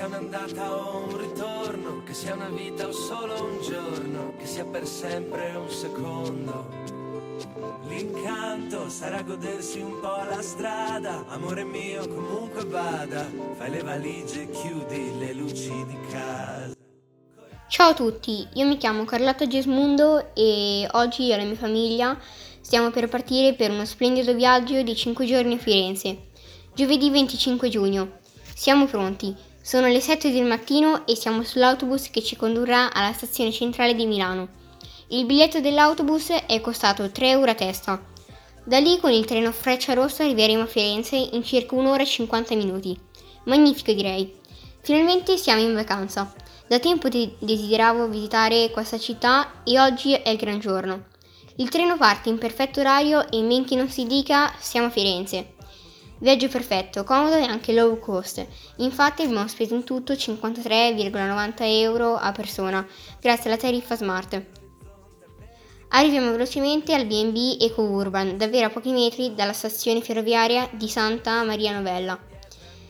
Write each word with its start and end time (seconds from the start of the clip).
sia 0.00 0.08
un'andata 0.08 0.74
o 0.74 1.08
un 1.08 1.18
ritorno, 1.18 2.02
che 2.04 2.14
sia 2.14 2.32
una 2.32 2.48
vita 2.48 2.86
o 2.88 2.92
solo 2.92 3.44
un 3.44 3.60
giorno, 3.60 4.32
che 4.38 4.46
sia 4.46 4.64
per 4.64 4.86
sempre 4.86 5.54
un 5.54 5.68
secondo. 5.68 6.68
L'incanto 7.86 8.88
sarà 8.88 9.20
godersi 9.20 9.80
un 9.80 10.00
po' 10.00 10.24
la 10.26 10.40
strada, 10.40 11.26
amore 11.28 11.64
mio 11.64 12.08
comunque 12.08 12.64
vada, 12.64 13.30
fai 13.58 13.70
le 13.72 13.82
valigie 13.82 14.42
e 14.44 14.50
chiudi 14.50 15.18
le 15.18 15.34
luci 15.34 15.84
di 15.84 15.98
casa. 16.10 16.72
Ciao 17.68 17.90
a 17.90 17.94
tutti, 17.94 18.48
io 18.54 18.66
mi 18.66 18.78
chiamo 18.78 19.04
Carlotta 19.04 19.46
Gesmundo 19.46 20.34
e 20.34 20.88
oggi 20.92 21.24
io 21.24 21.34
e 21.34 21.36
la 21.36 21.44
mia 21.44 21.56
famiglia 21.56 22.18
stiamo 22.62 22.90
per 22.90 23.10
partire 23.10 23.52
per 23.52 23.70
uno 23.70 23.84
splendido 23.84 24.32
viaggio 24.32 24.80
di 24.80 24.96
5 24.96 25.26
giorni 25.26 25.54
a 25.54 25.58
Firenze. 25.58 26.30
Giovedì 26.74 27.10
25 27.10 27.68
giugno. 27.68 28.18
Siamo 28.54 28.86
pronti. 28.86 29.48
Sono 29.62 29.88
le 29.88 30.00
7 30.00 30.32
del 30.32 30.46
mattino 30.46 31.06
e 31.06 31.14
siamo 31.14 31.42
sull'autobus 31.42 32.10
che 32.10 32.22
ci 32.22 32.34
condurrà 32.34 32.92
alla 32.92 33.12
stazione 33.12 33.52
centrale 33.52 33.94
di 33.94 34.06
Milano. 34.06 34.48
Il 35.08 35.26
biglietto 35.26 35.60
dell'autobus 35.60 36.30
è 36.46 36.60
costato 36.62 37.10
3 37.10 37.28
euro 37.28 37.50
a 37.50 37.54
testa. 37.54 38.02
Da 38.64 38.78
lì 38.78 38.98
con 38.98 39.12
il 39.12 39.26
treno 39.26 39.52
Freccia 39.52 39.92
Rossa 39.92 40.24
arriveremo 40.24 40.62
a 40.62 40.66
Firenze 40.66 41.16
in 41.16 41.44
circa 41.44 41.74
un'ora 41.74 42.02
e 42.02 42.06
50 42.06 42.54
minuti. 42.54 42.98
Magnifico 43.44 43.92
direi. 43.92 44.34
Finalmente 44.80 45.36
siamo 45.36 45.60
in 45.60 45.74
vacanza. 45.74 46.32
Da 46.66 46.78
tempo 46.78 47.10
de- 47.10 47.34
desideravo 47.38 48.08
visitare 48.08 48.70
questa 48.70 48.98
città 48.98 49.62
e 49.62 49.78
oggi 49.78 50.14
è 50.14 50.30
il 50.30 50.38
gran 50.38 50.58
giorno. 50.58 51.04
Il 51.56 51.68
treno 51.68 51.98
parte 51.98 52.30
in 52.30 52.38
perfetto 52.38 52.80
orario 52.80 53.30
e 53.30 53.42
men 53.42 53.66
che 53.66 53.76
non 53.76 53.90
si 53.90 54.06
dica 54.06 54.54
siamo 54.58 54.86
a 54.86 54.90
Firenze. 54.90 55.54
Viaggio 56.20 56.48
perfetto, 56.48 57.02
comodo 57.02 57.36
e 57.36 57.44
anche 57.44 57.72
low 57.72 57.98
cost. 57.98 58.46
Infatti 58.76 59.22
abbiamo 59.22 59.48
speso 59.48 59.74
in 59.74 59.84
tutto 59.84 60.12
53,90 60.12 61.54
euro 61.60 62.14
a 62.14 62.30
persona, 62.30 62.86
grazie 63.18 63.48
alla 63.48 63.58
tariffa 63.58 63.96
smart. 63.96 64.42
Arriviamo 65.88 66.30
velocemente 66.30 66.92
al 66.92 67.06
B&B 67.06 67.56
Eco 67.62 67.82
Urban, 67.84 68.36
davvero 68.36 68.66
a 68.66 68.70
pochi 68.70 68.92
metri 68.92 69.34
dalla 69.34 69.54
stazione 69.54 70.02
ferroviaria 70.02 70.68
di 70.72 70.88
Santa 70.88 71.42
Maria 71.42 71.72
Novella. 71.72 72.18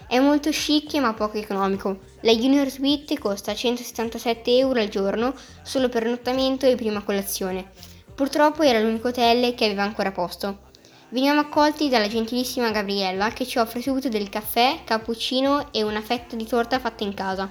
È 0.09 0.19
molto 0.19 0.51
chic 0.51 0.95
ma 0.95 1.15
poco 1.15 1.39
economico. 1.39 2.01
La 2.23 2.35
Junior 2.35 2.69
Suite 2.69 3.17
costa 3.17 3.55
177 3.55 4.57
euro 4.57 4.81
al 4.81 4.89
giorno 4.89 5.35
solo 5.63 5.89
per 5.89 6.05
nottamento 6.05 6.67
e 6.67 6.75
prima 6.75 7.05
colazione. 7.05 7.71
Purtroppo 8.13 8.63
era 8.63 8.81
l'unico 8.81 9.09
hotel 9.09 9.55
che 9.55 9.67
aveva 9.67 9.85
ancora 9.85 10.11
posto. 10.11 10.69
Veniamo 11.13 11.41
accolti 11.41 11.89
dalla 11.89 12.07
gentilissima 12.07 12.71
Gabriella 12.71 13.31
che 13.31 13.45
ci 13.45 13.59
offre 13.59 13.83
subito 13.83 14.09
del 14.09 14.29
caffè, 14.29 14.83
cappuccino 14.85 15.73
e 15.73 15.83
una 15.83 16.01
fetta 16.01 16.37
di 16.37 16.47
torta 16.47 16.79
fatta 16.79 17.03
in 17.03 17.15
casa. 17.15 17.51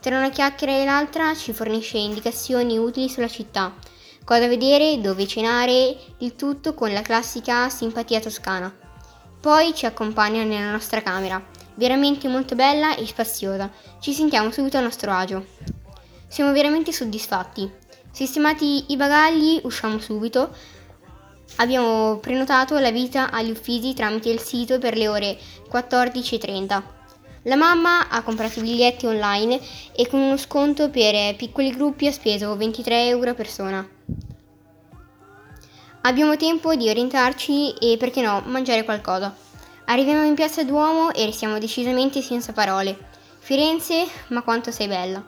Tra 0.00 0.16
una 0.16 0.30
chiacchiera 0.30 0.74
e 0.74 0.84
l'altra 0.84 1.34
ci 1.34 1.52
fornisce 1.52 1.98
indicazioni 1.98 2.78
utili 2.78 3.08
sulla 3.08 3.26
città, 3.26 3.74
cosa 4.22 4.46
vedere, 4.46 5.00
dove 5.00 5.26
cenare, 5.26 5.96
il 6.18 6.36
tutto 6.36 6.74
con 6.74 6.92
la 6.92 7.02
classica 7.02 7.68
simpatia 7.68 8.20
toscana. 8.20 8.72
Poi 9.40 9.74
ci 9.74 9.86
accompagna 9.86 10.44
nella 10.44 10.70
nostra 10.70 11.02
camera, 11.02 11.44
veramente 11.74 12.28
molto 12.28 12.54
bella 12.54 12.94
e 12.94 13.04
spaziosa. 13.06 13.72
Ci 13.98 14.12
sentiamo 14.12 14.52
subito 14.52 14.76
a 14.76 14.80
nostro 14.80 15.10
agio. 15.10 15.44
Siamo 16.28 16.52
veramente 16.52 16.92
soddisfatti. 16.92 17.68
Sistemati 18.12 18.92
i 18.92 18.96
bagagli, 18.96 19.60
usciamo 19.64 19.98
subito. 19.98 20.54
Abbiamo 21.56 22.16
prenotato 22.16 22.78
la 22.78 22.90
visita 22.90 23.30
agli 23.30 23.50
uffici 23.50 23.94
tramite 23.94 24.28
il 24.28 24.40
sito 24.40 24.78
per 24.78 24.96
le 24.96 25.06
ore 25.06 25.38
14.30. 25.70 26.82
La 27.44 27.56
mamma 27.56 28.08
ha 28.08 28.22
comprato 28.22 28.58
i 28.58 28.62
biglietti 28.62 29.06
online 29.06 29.60
e 29.94 30.08
con 30.08 30.18
uno 30.18 30.36
sconto 30.36 30.90
per 30.90 31.36
piccoli 31.36 31.70
gruppi 31.70 32.08
ha 32.08 32.12
speso 32.12 32.56
23 32.56 33.06
euro 33.06 33.30
a 33.30 33.34
persona. 33.34 33.88
Abbiamo 36.00 36.36
tempo 36.36 36.74
di 36.74 36.88
orientarci 36.88 37.74
e, 37.74 37.96
perché 37.98 38.20
no, 38.20 38.42
mangiare 38.46 38.84
qualcosa. 38.84 39.34
Arriviamo 39.86 40.24
in 40.24 40.34
piazza 40.34 40.64
Duomo 40.64 41.12
e 41.12 41.24
restiamo 41.24 41.58
decisamente 41.58 42.20
senza 42.20 42.52
parole. 42.52 42.98
Firenze, 43.38 44.06
ma 44.28 44.42
quanto 44.42 44.70
sei 44.72 44.88
bella. 44.88 45.22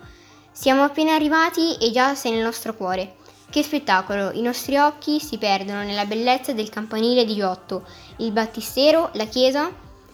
Siamo 0.50 0.82
appena 0.82 1.14
arrivati 1.14 1.76
e 1.76 1.92
già 1.92 2.14
sei 2.14 2.32
nel 2.32 2.42
nostro 2.42 2.74
cuore. 2.74 3.16
Che 3.48 3.62
spettacolo! 3.62 4.32
I 4.32 4.42
nostri 4.42 4.76
occhi 4.76 5.20
si 5.20 5.38
perdono 5.38 5.82
nella 5.82 6.04
bellezza 6.04 6.52
del 6.52 6.68
campanile 6.68 7.24
di 7.24 7.36
Giotto, 7.36 7.86
il 8.16 8.32
battistero, 8.32 9.10
la 9.14 9.26
chiesa, 9.26 9.70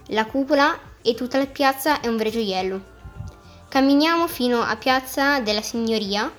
la 0.08 0.26
cupola 0.26 0.78
e 1.00 1.14
tutta 1.14 1.38
la 1.38 1.46
piazza 1.46 2.00
è 2.00 2.08
un 2.08 2.16
vero 2.16 2.30
gioiello. 2.30 2.90
Camminiamo 3.68 4.28
fino 4.28 4.60
a 4.60 4.76
Piazza 4.76 5.40
della 5.40 5.62
Signoria 5.62 6.30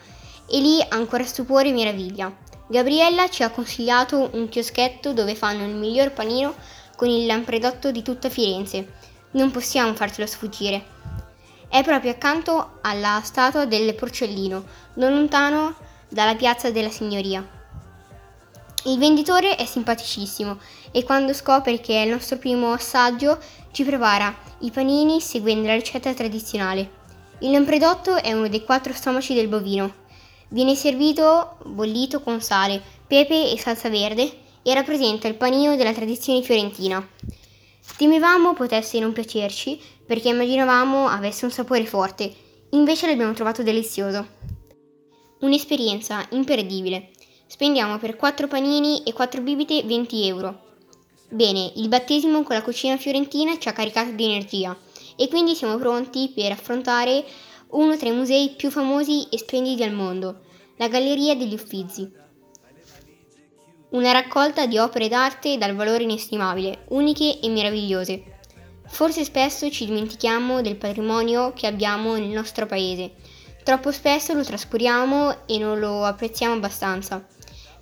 e 0.48 0.60
lì 0.60 0.86
ancora 0.90 1.26
stupore 1.26 1.70
e 1.70 1.74
meraviglia. 1.74 2.32
Gabriella 2.68 3.28
ci 3.28 3.42
ha 3.42 3.50
consigliato 3.50 4.30
un 4.34 4.48
chioschetto 4.48 5.14
dove 5.14 5.34
fanno 5.34 5.66
il 5.66 5.74
miglior 5.74 6.12
panino 6.12 6.54
con 6.96 7.10
il 7.10 7.26
lampredotto 7.26 7.92
di 7.92 8.04
tutta 8.04 8.30
Firenze. 8.30 8.94
Non 9.32 9.50
possiamo 9.50 9.96
farcelo 9.96 10.28
sfuggire. 10.28 10.86
È 11.68 11.84
proprio 11.84 12.12
accanto 12.12 12.78
alla 12.82 13.20
statua 13.24 13.66
del 13.66 13.96
porcellino, 13.96 14.64
non 14.94 15.16
lontano 15.16 15.76
dalla 16.14 16.36
piazza 16.36 16.70
della 16.70 16.92
Signoria. 16.92 17.46
Il 18.86 19.00
venditore 19.00 19.56
è 19.56 19.66
simpaticissimo 19.66 20.60
e 20.92 21.04
quando 21.04 21.34
scopre 21.34 21.80
che 21.80 21.96
è 21.96 22.06
il 22.06 22.12
nostro 22.12 22.38
primo 22.38 22.72
assaggio 22.72 23.40
ci 23.72 23.84
prepara 23.84 24.36
i 24.60 24.70
panini 24.70 25.20
seguendo 25.20 25.68
la 25.68 25.76
ricetta 25.76 26.14
tradizionale. 26.14 27.02
Il 27.40 27.52
lampredotto 27.52 28.16
è 28.16 28.32
uno 28.32 28.48
dei 28.48 28.64
quattro 28.64 28.94
stomaci 28.94 29.34
del 29.34 29.48
bovino. 29.48 30.02
Viene 30.50 30.76
servito 30.76 31.58
bollito 31.66 32.22
con 32.22 32.40
sale, 32.42 32.82
pepe 33.08 33.52
e 33.52 33.58
salsa 33.58 33.90
verde 33.90 34.32
e 34.62 34.74
rappresenta 34.74 35.28
il 35.28 35.36
panino 35.36 35.76
della 35.76 35.94
tradizione 35.94 36.44
fiorentina. 36.44 37.06
Temevamo 37.98 38.54
potesse 38.54 39.00
non 39.00 39.14
piacerci 39.14 39.80
perché 40.06 40.30
immaginavamo 40.30 41.08
avesse 41.08 41.46
un 41.46 41.52
sapore 41.52 41.86
forte, 41.86 42.32
invece 42.72 43.08
l'abbiamo 43.08 43.34
trovato 43.34 43.64
delizioso. 43.64 44.43
Un'esperienza 45.44 46.26
imperdibile. 46.30 47.10
Spendiamo 47.48 47.98
per 47.98 48.16
4 48.16 48.48
panini 48.48 49.04
e 49.04 49.12
4 49.12 49.42
bibite 49.42 49.84
20 49.84 50.26
euro. 50.26 50.62
Bene, 51.28 51.70
il 51.76 51.90
battesimo 51.90 52.44
con 52.44 52.56
la 52.56 52.62
cucina 52.62 52.96
fiorentina 52.96 53.60
ci 53.60 53.68
ha 53.68 53.74
caricato 53.74 54.12
di 54.12 54.24
energia 54.24 54.74
e 55.18 55.28
quindi 55.28 55.54
siamo 55.54 55.76
pronti 55.76 56.32
per 56.34 56.54
affrontare 56.54 57.26
uno 57.72 57.98
tra 57.98 58.08
i 58.08 58.14
musei 58.14 58.52
più 58.56 58.72
famosi 58.72 59.28
e 59.30 59.38
splendidi 59.38 59.84
al 59.84 59.92
mondo, 59.92 60.44
la 60.78 60.88
Galleria 60.88 61.36
degli 61.36 61.56
Uffizi. 61.56 62.10
Una 63.90 64.14
raccolta 64.14 64.66
di 64.66 64.78
opere 64.78 65.10
d'arte 65.10 65.58
dal 65.58 65.76
valore 65.76 66.04
inestimabile, 66.04 66.86
uniche 66.92 67.42
e 67.42 67.50
meravigliose. 67.50 68.24
Forse 68.88 69.26
spesso 69.26 69.70
ci 69.70 69.86
dimentichiamo 69.88 70.62
del 70.62 70.78
patrimonio 70.78 71.52
che 71.52 71.68
abbiamo 71.68 72.14
nel 72.16 72.30
nostro 72.30 72.66
paese. 72.66 73.23
Troppo 73.64 73.92
spesso 73.94 74.34
lo 74.34 74.44
trascuriamo 74.44 75.46
e 75.46 75.58
non 75.58 75.80
lo 75.80 76.04
apprezziamo 76.04 76.54
abbastanza. 76.54 77.26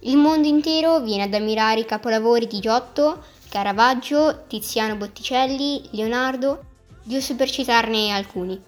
Il 0.01 0.17
mondo 0.17 0.47
intero 0.47 0.99
viene 0.99 1.23
ad 1.23 1.33
ammirare 1.33 1.79
i 1.79 1.85
capolavori 1.85 2.45
di 2.45 2.59
Giotto, 2.59 3.23
Caravaggio, 3.49 4.43
Tiziano 4.47 4.95
Botticelli, 4.95 5.89
Leonardo, 5.91 6.63
giusto 7.03 7.35
per 7.35 7.49
citarne 7.49 8.11
alcuni. 8.11 8.61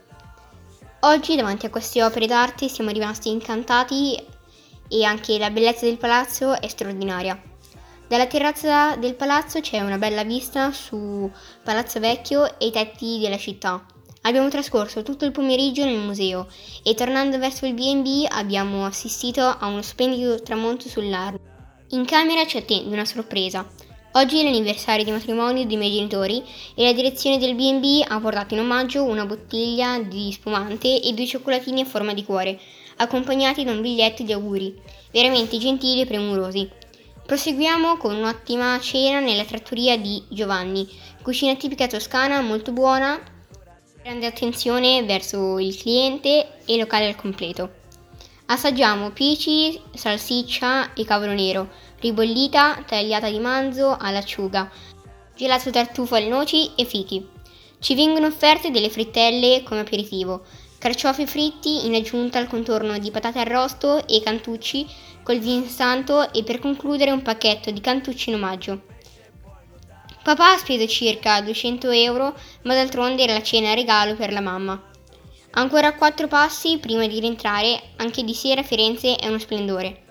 Oggi 1.02 1.36
davanti 1.36 1.68
a 1.68 1.70
queste 1.70 2.04
opere 2.04 2.26
d'arte 2.26 2.68
siamo 2.68 2.90
rimasti 2.90 3.30
incantati 3.30 4.16
e 4.88 5.04
anche 5.04 5.38
la 5.38 5.52
bellezza 5.52 5.86
del 5.86 5.98
palazzo 5.98 6.60
è 6.60 6.68
straordinaria. 6.68 7.40
Dalla 8.08 8.26
terrazza 8.28 8.96
del 8.96 9.16
palazzo 9.16 9.60
c'è 9.60 9.80
una 9.82 9.98
bella 9.98 10.24
vista 10.24 10.72
su 10.72 11.30
Palazzo 11.64 12.00
Vecchio 12.00 12.60
e 12.60 12.68
i 12.68 12.72
tetti 12.72 13.20
della 13.20 13.38
città. 13.38 13.84
Abbiamo 14.26 14.48
trascorso 14.48 15.04
tutto 15.04 15.26
il 15.26 15.34
pomeriggio 15.34 15.84
nel 15.84 15.98
museo 15.98 16.48
e 16.82 16.94
tornando 16.94 17.38
verso 17.38 17.66
il 17.66 17.74
B&B 17.74 18.26
abbiamo 18.30 18.86
assistito 18.86 19.42
a 19.42 19.68
uno 19.68 19.82
splendido 19.82 20.42
tramonto 20.42 20.88
sull'Arno. 20.88 21.40
In 21.90 22.06
camera 22.06 22.48
ci 22.48 22.56
attende 22.56 22.94
una 22.94 23.04
sorpresa. 23.04 23.68
Oggi 24.14 24.40
è 24.40 24.44
l'anniversario 24.44 25.04
di 25.04 25.12
matrimonio 25.12 25.66
dei 25.66 25.76
miei 25.76 25.92
genitori 25.92 26.42
e 26.74 26.86
la 26.86 26.94
direzione 26.94 27.38
del 27.38 27.54
B&B 27.56 28.06
ha 28.08 28.18
portato 28.22 28.54
in 28.54 28.62
omaggio 28.62 29.04
una 29.04 29.26
bottiglia 29.26 30.00
di 30.00 30.32
spumante 30.32 31.02
e 31.02 31.12
due 31.12 31.26
cioccolatini 31.26 31.82
a 31.82 31.86
forma 31.86 32.14
di 32.14 32.24
cuore, 32.24 32.58
accompagnati 32.98 33.66
da 33.66 33.72
un 33.72 33.82
biglietto 33.82 34.24
di 34.24 34.32
auguri, 34.32 34.74
veramente 35.12 35.58
gentili 35.58 36.00
e 36.00 36.06
premurosi. 36.06 36.70
Proseguiamo 37.26 37.98
con 37.98 38.16
un'ottima 38.16 38.80
cena 38.80 39.20
nella 39.20 39.44
trattoria 39.44 39.98
di 39.98 40.24
Giovanni, 40.30 40.88
cucina 41.22 41.56
tipica 41.56 41.88
toscana 41.88 42.40
molto 42.40 42.72
buona, 42.72 43.22
grande 44.04 44.26
attenzione 44.26 45.02
verso 45.04 45.60
il 45.60 45.78
cliente 45.78 46.60
e 46.66 46.78
locale 46.78 47.08
al 47.08 47.16
completo. 47.16 47.72
Assaggiamo 48.48 49.12
pici, 49.12 49.80
salsiccia 49.94 50.94
e 50.94 51.06
cavolo 51.06 51.32
nero, 51.32 51.70
ribollita, 52.02 52.84
tagliata 52.86 53.30
di 53.30 53.40
manzo 53.40 53.96
all'acciuga, 53.98 54.70
gelato 55.34 55.70
tartufo 55.70 56.16
alle 56.16 56.28
noci 56.28 56.72
e 56.76 56.84
fichi. 56.84 57.26
Ci 57.80 57.96
vengono 57.96 58.28
offerte 58.28 58.72
delle 58.72 58.90
frittelle 58.90 59.64
come 59.64 59.80
aperitivo, 59.80 60.44
carciofi 60.80 61.26
fritti 61.26 61.86
in 61.86 61.96
aggiunta 61.96 62.40
al 62.40 62.48
contorno 62.48 62.98
di 62.98 63.10
patate 63.10 63.40
arrosto 63.40 64.06
e 64.06 64.22
cantucci 64.22 64.86
col 65.24 65.40
vin 65.40 65.70
santo 65.70 66.34
e 66.34 66.44
per 66.44 66.60
concludere 66.60 67.12
un 67.12 67.22
pacchetto 67.22 67.72
di 67.72 67.80
cantucci 67.80 68.32
in 68.32 68.36
omaggio. 68.36 68.82
Papà 70.24 70.54
ha 70.54 70.58
speso 70.58 70.88
circa 70.88 71.42
200 71.42 71.92
euro, 71.92 72.34
ma 72.64 72.74
d'altronde 72.74 73.24
era 73.24 73.34
la 73.34 73.44
cena 73.44 73.74
regalo 73.74 74.16
per 74.16 74.32
la 74.32 74.40
mamma. 74.40 74.82
Ancora 75.52 75.96
quattro 75.96 76.28
passi 76.28 76.78
prima 76.78 77.06
di 77.08 77.20
rientrare, 77.20 77.92
anche 77.98 78.24
di 78.24 78.34
sera 78.34 78.64
Firenze 78.64 79.18
è 79.18 79.28
uno 79.28 79.38
splendore. 79.38 80.06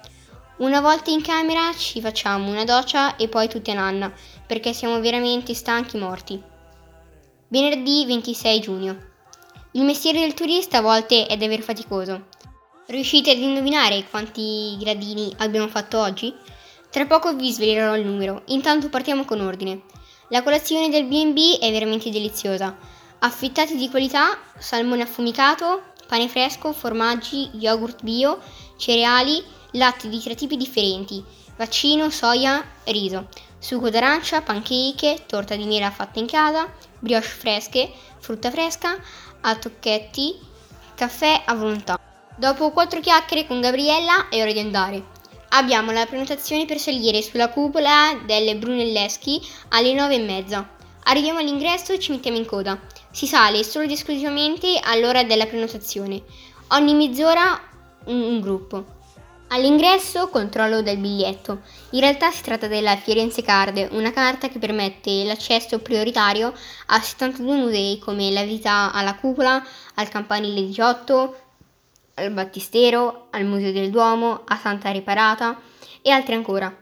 Una 0.59 0.83
volta 0.83 1.11
in 1.11 1.23
camera 1.23 1.73
ci 1.75 2.03
facciamo 2.03 2.51
una 2.51 2.65
doccia 2.65 3.17
e 3.17 3.27
poi 3.29 3.49
tutti 3.49 3.71
a 3.71 3.75
nanna, 3.75 4.13
perché 4.47 4.75
siamo 4.75 5.01
veramente 5.01 5.55
stanchi 5.55 5.97
morti. 5.97 6.41
Venerdì 7.49 8.05
26 8.07 8.61
giugno. 8.61 8.97
Il 9.73 9.85
mestiere 9.85 10.21
del 10.21 10.35
turista 10.35 10.79
a 10.79 10.83
volte 10.83 11.27
è 11.27 11.39
davvero 11.39 11.63
faticoso. 11.63 12.27
Riuscite 12.87 13.31
ad 13.31 13.39
indovinare 13.39 14.05
quanti 14.11 14.77
gradini 14.79 15.33
abbiamo 15.39 15.69
fatto 15.69 15.99
oggi? 15.99 16.35
Tra 16.91 17.07
poco 17.07 17.35
vi 17.35 17.51
svelerò 17.51 17.97
il 17.97 18.05
numero, 18.05 18.43
intanto 18.49 18.91
partiamo 18.91 19.25
con 19.25 19.41
ordine. 19.41 19.81
La 20.33 20.43
colazione 20.43 20.89
del 20.89 21.05
B&B 21.05 21.59
è 21.59 21.71
veramente 21.71 22.09
deliziosa. 22.09 22.75
Affittati 23.19 23.77
di 23.77 23.91
qualità, 23.91 24.39
salmone 24.57 25.03
affumicato, 25.03 25.93
pane 26.07 26.27
fresco, 26.27 26.73
formaggi, 26.73 27.51
yogurt 27.53 28.03
bio, 28.03 28.41
cereali, 28.79 29.45
latte 29.73 30.09
di 30.09 30.19
tre 30.23 30.35
tipi 30.35 30.57
differenti, 30.57 31.23
vaccino, 31.55 32.09
soia, 32.09 32.65
riso, 32.85 33.29
succo 33.59 33.91
d'arancia, 33.91 34.41
pancake, 34.41 35.25
torta 35.27 35.55
di 35.55 35.67
mela 35.67 35.91
fatta 35.91 36.19
in 36.19 36.27
casa, 36.27 36.67
brioche 36.99 37.27
fresche, 37.27 37.93
frutta 38.19 38.51
fresca, 38.51 38.97
a 39.43 39.55
tocchetti, 39.55 40.41
caffè 40.95 41.43
a 41.45 41.55
volontà. 41.55 42.01
Dopo 42.37 42.71
quattro 42.71 43.01
chiacchiere 43.01 43.47
con 43.47 43.61
Gabriella 43.61 44.31
è 44.31 44.41
ora 44.41 44.53
di 44.53 44.61
andare. 44.61 45.12
Abbiamo 45.55 45.93
la 45.93 46.07
prenotazione 46.07 46.65
per 46.65 46.79
salire 46.79 47.21
sulla 47.21 47.51
cupola 47.51 48.19
delle 48.25 48.57
Brunelleschi 48.57 49.39
alle 49.69 49.93
nove 49.93 50.15
e 50.15 50.21
mezza. 50.21 50.67
Arriviamo 51.05 51.41
all'ingresso 51.41 51.93
e 51.93 51.99
ci 51.99 52.11
mettiamo 52.11 52.39
in 52.39 52.47
coda. 52.47 52.81
Si 53.11 53.27
sale 53.27 53.63
solo 53.63 53.85
ed 53.85 53.91
esclusivamente 53.91 54.81
all'ora 54.83 55.25
della 55.25 55.45
prenotazione. 55.45 56.23
Ogni 56.69 56.95
mezz'ora 56.95 57.61
un 58.05 58.41
gruppo. 58.41 59.01
All'ingresso 59.49 60.31
controllo 60.31 60.81
del 60.81 60.97
biglietto. 60.97 61.61
In 61.91 62.01
realtà 62.01 62.31
si 62.31 62.41
tratta 62.41 62.67
della 62.67 62.97
Firenze 62.97 63.43
Card, 63.43 63.89
una 63.91 64.11
carta 64.11 64.49
che 64.49 64.59
permette 64.59 65.23
l'accesso 65.25 65.81
prioritario 65.81 66.55
a 66.87 66.99
72 66.99 67.57
musei 67.57 67.99
come 67.99 68.31
la 68.31 68.43
visita 68.43 68.91
alla 68.91 69.17
cupola, 69.17 69.63
al 69.97 70.09
campanile 70.09 70.65
18, 70.65 71.37
al 72.15 72.31
Battistero, 72.31 73.29
al 73.31 73.45
Museo 73.45 73.73
del 73.73 73.91
Duomo, 73.91 74.43
a 74.45 74.57
Santa 74.57 74.91
Riparata 74.91 75.61
e 76.01 76.11
altri 76.11 76.35
ancora. 76.35 76.75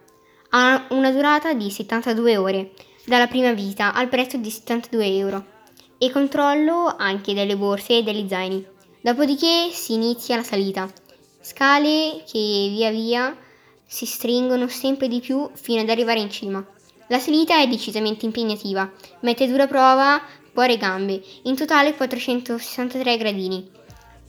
Ha 0.50 0.87
una 0.91 1.11
durata 1.11 1.53
di 1.53 1.71
72 1.71 2.37
ore, 2.37 2.73
dalla 3.05 3.27
prima 3.27 3.53
visita 3.53 3.93
al 3.93 4.09
prezzo 4.09 4.37
di 4.37 4.50
72 4.50 5.06
euro 5.17 5.44
e 5.99 6.11
controllo 6.11 6.94
anche 6.97 7.35
delle 7.35 7.56
borse 7.56 7.99
e 7.99 8.03
degli 8.03 8.29
zaini. 8.29 8.65
Dopodiché 9.00 9.71
si 9.73 9.94
inizia 9.94 10.37
la 10.37 10.43
salita, 10.43 10.91
scale 11.41 12.23
che 12.31 12.69
via 12.71 12.91
via 12.91 13.37
si 13.87 14.06
stringono 14.06 14.69
sempre 14.69 15.09
di 15.09 15.21
più 15.21 15.49
fino 15.55 15.81
ad 15.81 15.88
arrivare 15.88 16.21
in 16.21 16.31
cima. 16.31 16.65
La 17.09 17.19
salita 17.19 17.61
è 17.61 17.67
decisamente 17.67 18.25
impegnativa, 18.25 18.91
mette 19.21 19.49
dura 19.49 19.67
prova 19.67 20.23
cuore 20.53 20.75
e 20.75 20.77
gambe, 20.77 21.23
in 21.44 21.56
totale 21.56 21.94
463 21.94 23.17
gradini. 23.17 23.71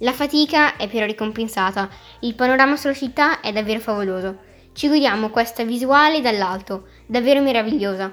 La 0.01 0.13
fatica 0.13 0.77
è 0.77 0.89
però 0.89 1.06
ricompensata, 1.06 1.88
il 2.21 2.33
panorama 2.33 2.75
sulla 2.75 2.95
città 2.95 3.39
è 3.39 3.51
davvero 3.51 3.80
favoloso. 3.80 4.39
Ci 4.74 4.88
godiamo 4.88 5.30
questa 5.30 5.63
visuale 5.63 6.21
dall'alto, 6.21 6.88
davvero 7.06 7.39
meravigliosa. 7.42 8.12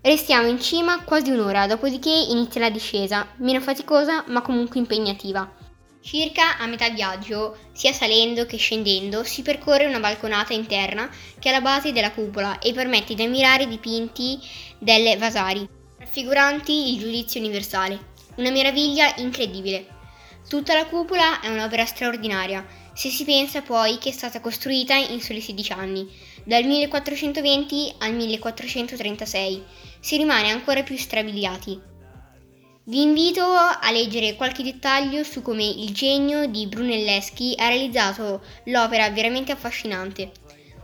Restiamo 0.00 0.46
in 0.46 0.60
cima 0.60 1.02
quasi 1.02 1.32
un'ora, 1.32 1.66
dopodiché 1.66 2.08
inizia 2.08 2.60
la 2.60 2.70
discesa, 2.70 3.26
meno 3.38 3.60
faticosa 3.60 4.22
ma 4.28 4.42
comunque 4.42 4.78
impegnativa. 4.78 5.50
Circa 6.00 6.58
a 6.58 6.66
metà 6.66 6.88
viaggio, 6.90 7.56
sia 7.72 7.92
salendo 7.92 8.46
che 8.46 8.56
scendendo, 8.56 9.24
si 9.24 9.42
percorre 9.42 9.86
una 9.86 9.98
balconata 9.98 10.52
interna 10.52 11.10
che 11.40 11.48
è 11.48 11.52
la 11.52 11.60
base 11.60 11.90
della 11.90 12.12
cupola 12.12 12.60
e 12.60 12.72
permette 12.72 13.14
di 13.14 13.24
ammirare 13.24 13.64
i 13.64 13.68
dipinti 13.68 14.38
delle 14.78 15.16
Vasari, 15.16 15.68
raffiguranti 15.98 16.92
il 16.92 17.00
giudizio 17.00 17.40
universale. 17.40 18.10
Una 18.36 18.50
meraviglia 18.50 19.12
incredibile. 19.16 19.91
Tutta 20.52 20.74
la 20.74 20.84
cupola 20.84 21.40
è 21.40 21.48
un'opera 21.48 21.86
straordinaria, 21.86 22.62
se 22.92 23.08
si 23.08 23.24
pensa 23.24 23.62
poi 23.62 23.96
che 23.96 24.10
è 24.10 24.12
stata 24.12 24.42
costruita 24.42 24.94
in 24.94 25.18
soli 25.18 25.40
16 25.40 25.72
anni, 25.72 26.06
dal 26.44 26.64
1420 26.64 27.94
al 28.00 28.12
1436. 28.12 29.62
Si 29.98 30.18
rimane 30.18 30.50
ancora 30.50 30.82
più 30.82 30.94
strabiliati. 30.98 31.80
Vi 32.84 33.00
invito 33.00 33.42
a 33.42 33.90
leggere 33.92 34.36
qualche 34.36 34.62
dettaglio 34.62 35.24
su 35.24 35.40
come 35.40 35.64
il 35.64 35.90
genio 35.94 36.44
di 36.44 36.66
Brunelleschi 36.66 37.54
ha 37.56 37.68
realizzato 37.68 38.42
l'opera 38.64 39.08
veramente 39.08 39.52
affascinante. 39.52 40.32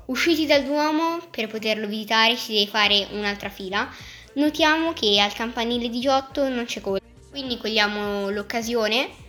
Usciti 0.06 0.46
dal 0.46 0.64
Duomo, 0.64 1.20
per 1.30 1.46
poterlo 1.46 1.86
visitare 1.86 2.36
si 2.36 2.54
deve 2.54 2.70
fare 2.70 3.06
un'altra 3.10 3.50
fila, 3.50 3.86
notiamo 4.36 4.94
che 4.94 5.20
al 5.20 5.34
campanile 5.34 5.90
di 5.90 6.00
Giotto 6.00 6.48
non 6.48 6.64
c'è 6.64 6.80
coda, 6.80 7.04
quindi 7.30 7.58
cogliamo 7.58 8.30
l'occasione 8.30 9.26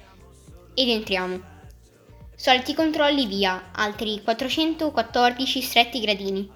ed 0.80 0.88
entriamo. 0.88 1.42
Soliti 2.38 2.74
controlli 2.74 3.26
via, 3.26 3.72
altri 3.74 4.22
414 4.24 5.62
stretti 5.62 6.00
gradini. 6.00 6.50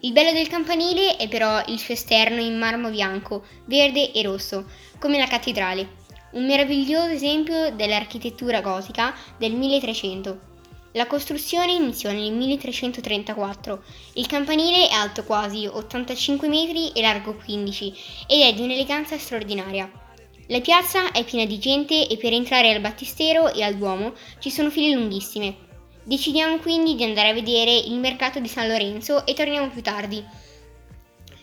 Il 0.00 0.12
bello 0.12 0.30
del 0.32 0.48
campanile 0.48 1.16
è 1.16 1.26
però 1.26 1.62
il 1.68 1.78
suo 1.78 1.94
esterno 1.94 2.42
in 2.42 2.58
marmo 2.58 2.90
bianco, 2.90 3.46
verde 3.64 4.12
e 4.12 4.22
rosso, 4.22 4.66
come 4.98 5.16
la 5.16 5.26
cattedrale, 5.26 5.88
un 6.32 6.44
meraviglioso 6.44 7.12
esempio 7.12 7.70
dell'architettura 7.70 8.60
gotica 8.60 9.14
del 9.38 9.54
1300. 9.54 10.50
La 10.92 11.06
costruzione 11.06 11.72
iniziò 11.72 12.10
nel 12.10 12.30
1334. 12.30 13.82
Il 14.14 14.26
campanile 14.26 14.90
è 14.90 14.92
alto 14.92 15.24
quasi 15.24 15.66
85 15.66 16.46
metri 16.46 16.92
e 16.92 17.00
largo 17.00 17.34
15 17.36 17.94
ed 18.26 18.42
è 18.42 18.52
di 18.52 18.60
un'eleganza 18.60 19.16
straordinaria. 19.16 20.01
La 20.48 20.60
piazza 20.60 21.12
è 21.12 21.24
piena 21.24 21.46
di 21.46 21.58
gente 21.58 22.08
e 22.08 22.16
per 22.16 22.32
entrare 22.32 22.72
al 22.72 22.80
Battistero 22.80 23.52
e 23.52 23.62
al 23.62 23.76
Duomo 23.76 24.12
ci 24.40 24.50
sono 24.50 24.70
file 24.70 24.94
lunghissime. 24.94 25.70
Decidiamo 26.02 26.58
quindi 26.58 26.96
di 26.96 27.04
andare 27.04 27.28
a 27.28 27.32
vedere 27.32 27.72
il 27.72 27.94
mercato 27.94 28.40
di 28.40 28.48
San 28.48 28.66
Lorenzo 28.66 29.24
e 29.24 29.34
torniamo 29.34 29.68
più 29.68 29.82
tardi. 29.82 30.22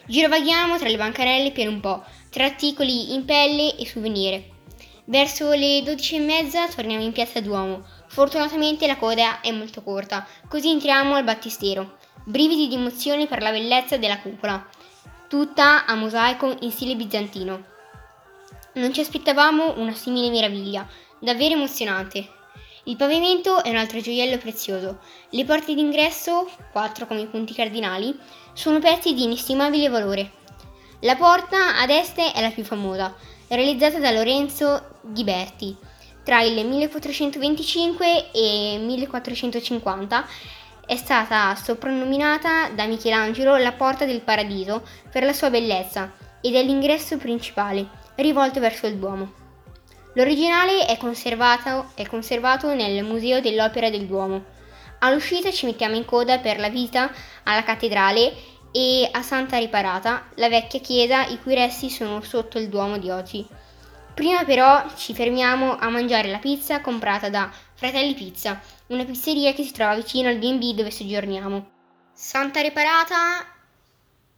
Girovaghiamo 0.06 0.77
tra 0.77 0.89
le 0.89 0.98
bancarelle 0.98 1.51
per 1.51 1.70
un 1.70 1.79
po', 1.79 2.03
tra 2.29 2.44
articoli 2.44 3.13
in 3.13 3.24
pelle 3.24 3.77
e 3.77 3.86
souvenir. 3.86 4.44
Verso 5.06 5.53
le 5.53 5.82
12 5.82 6.15
e 6.15 6.20
mezza 6.20 6.68
torniamo 6.68 7.03
in 7.03 7.13
piazza 7.13 7.39
Duomo. 7.39 7.86
Fortunatamente 8.08 8.86
la 8.86 8.98
coda 8.98 9.39
è 9.39 9.51
molto 9.51 9.82
corta, 9.82 10.27
così 10.50 10.70
entriamo 10.70 11.15
al 11.15 11.24
Battistero. 11.24 11.98
Brividi 12.25 12.68
di 12.68 12.75
emozione 12.75 13.27
per 13.27 13.41
la 13.41 13.51
bellezza 13.51 13.98
della 13.98 14.20
cupola, 14.20 14.68
tutta 15.29 15.86
a 15.86 15.96
mosaico 15.96 16.58
in 16.62 16.72
stile 16.72 16.96
bizantino. 16.96 17.68
Non 18.73 18.93
ci 18.93 19.01
aspettavamo 19.01 19.79
una 19.79 19.93
simile 19.93 20.29
meraviglia, 20.29 20.88
davvero 21.19 21.55
emozionante. 21.55 22.27
Il 22.85 22.95
pavimento 22.95 23.63
è 23.63 23.69
un 23.69 23.77
altro 23.77 23.99
gioiello 23.99 24.38
prezioso. 24.38 24.99
Le 25.29 25.45
porte 25.45 25.73
d'ingresso, 25.73 26.49
quattro 26.71 27.05
come 27.07 27.27
punti 27.27 27.53
cardinali, 27.53 28.17
sono 28.53 28.79
pezzi 28.79 29.13
di 29.13 29.23
inestimabile 29.23 29.89
valore. 29.89 30.31
La 31.01 31.15
porta 31.15 31.77
ad 31.77 31.89
est 31.89 32.19
è 32.19 32.41
la 32.41 32.51
più 32.51 32.63
famosa, 32.63 33.15
realizzata 33.47 33.99
da 33.99 34.11
Lorenzo 34.11 34.99
Ghiberti 35.01 35.88
tra 36.29 36.43
il 36.43 36.63
1425 36.63 38.29
e 38.31 38.75
il 38.75 38.81
1450 38.81 40.27
è 40.85 40.95
stata 40.95 41.55
soprannominata 41.55 42.69
da 42.69 42.85
Michelangelo 42.85 43.57
la 43.57 43.71
Porta 43.71 44.05
del 44.05 44.21
Paradiso 44.21 44.83
per 45.09 45.23
la 45.23 45.33
sua 45.33 45.49
bellezza 45.49 46.11
ed 46.39 46.53
è 46.53 46.61
l'ingresso 46.61 47.17
principale, 47.17 47.88
rivolto 48.21 48.59
verso 48.59 48.88
il 48.88 48.97
Duomo. 48.97 49.33
L'originale 50.13 50.85
è 50.85 50.97
conservato, 50.97 51.91
è 51.95 52.05
conservato 52.05 52.73
nel 52.73 53.03
Museo 53.03 53.41
dell'Opera 53.41 53.89
del 53.89 54.05
Duomo. 54.05 54.43
All'uscita 54.99 55.51
ci 55.51 55.65
mettiamo 55.65 55.95
in 55.95 56.05
coda 56.05 56.39
per 56.39 56.59
la 56.59 56.69
visita 56.69 57.11
alla 57.43 57.63
cattedrale 57.63 58.33
e 58.71 59.07
a 59.11 59.21
Santa 59.21 59.57
Riparata, 59.57 60.29
la 60.35 60.49
vecchia 60.49 60.79
chiesa 60.79 61.25
i 61.25 61.39
cui 61.41 61.55
resti 61.55 61.89
sono 61.89 62.21
sotto 62.21 62.59
il 62.59 62.69
Duomo 62.69 62.97
di 62.97 63.09
oggi. 63.09 63.47
Prima 64.13 64.43
però 64.43 64.85
ci 64.95 65.13
fermiamo 65.13 65.77
a 65.77 65.89
mangiare 65.89 66.29
la 66.29 66.39
pizza 66.39 66.81
comprata 66.81 67.29
da 67.29 67.49
Fratelli 67.73 68.13
Pizza, 68.13 68.59
una 68.88 69.05
pizzeria 69.05 69.53
che 69.53 69.63
si 69.63 69.71
trova 69.71 69.95
vicino 69.95 70.27
al 70.27 70.38
B&B 70.38 70.73
dove 70.73 70.91
soggiorniamo. 70.91 71.69
Santa 72.11 72.59
Reparata 72.59 73.45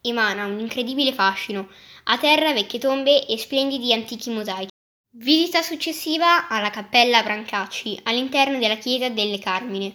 emana 0.01 0.45
un 0.45 0.59
incredibile 0.59 1.13
fascino, 1.13 1.67
a 2.05 2.17
terra 2.17 2.53
vecchie 2.53 2.79
tombe 2.79 3.25
e 3.25 3.37
splendidi 3.37 3.93
antichi 3.93 4.29
mosaici. 4.29 4.69
Visita 5.13 5.61
successiva 5.61 6.47
alla 6.47 6.69
Cappella 6.69 7.21
Brancacci, 7.21 7.99
all'interno 8.03 8.57
della 8.59 8.77
chiesa 8.77 9.09
delle 9.09 9.39
Carmine, 9.39 9.93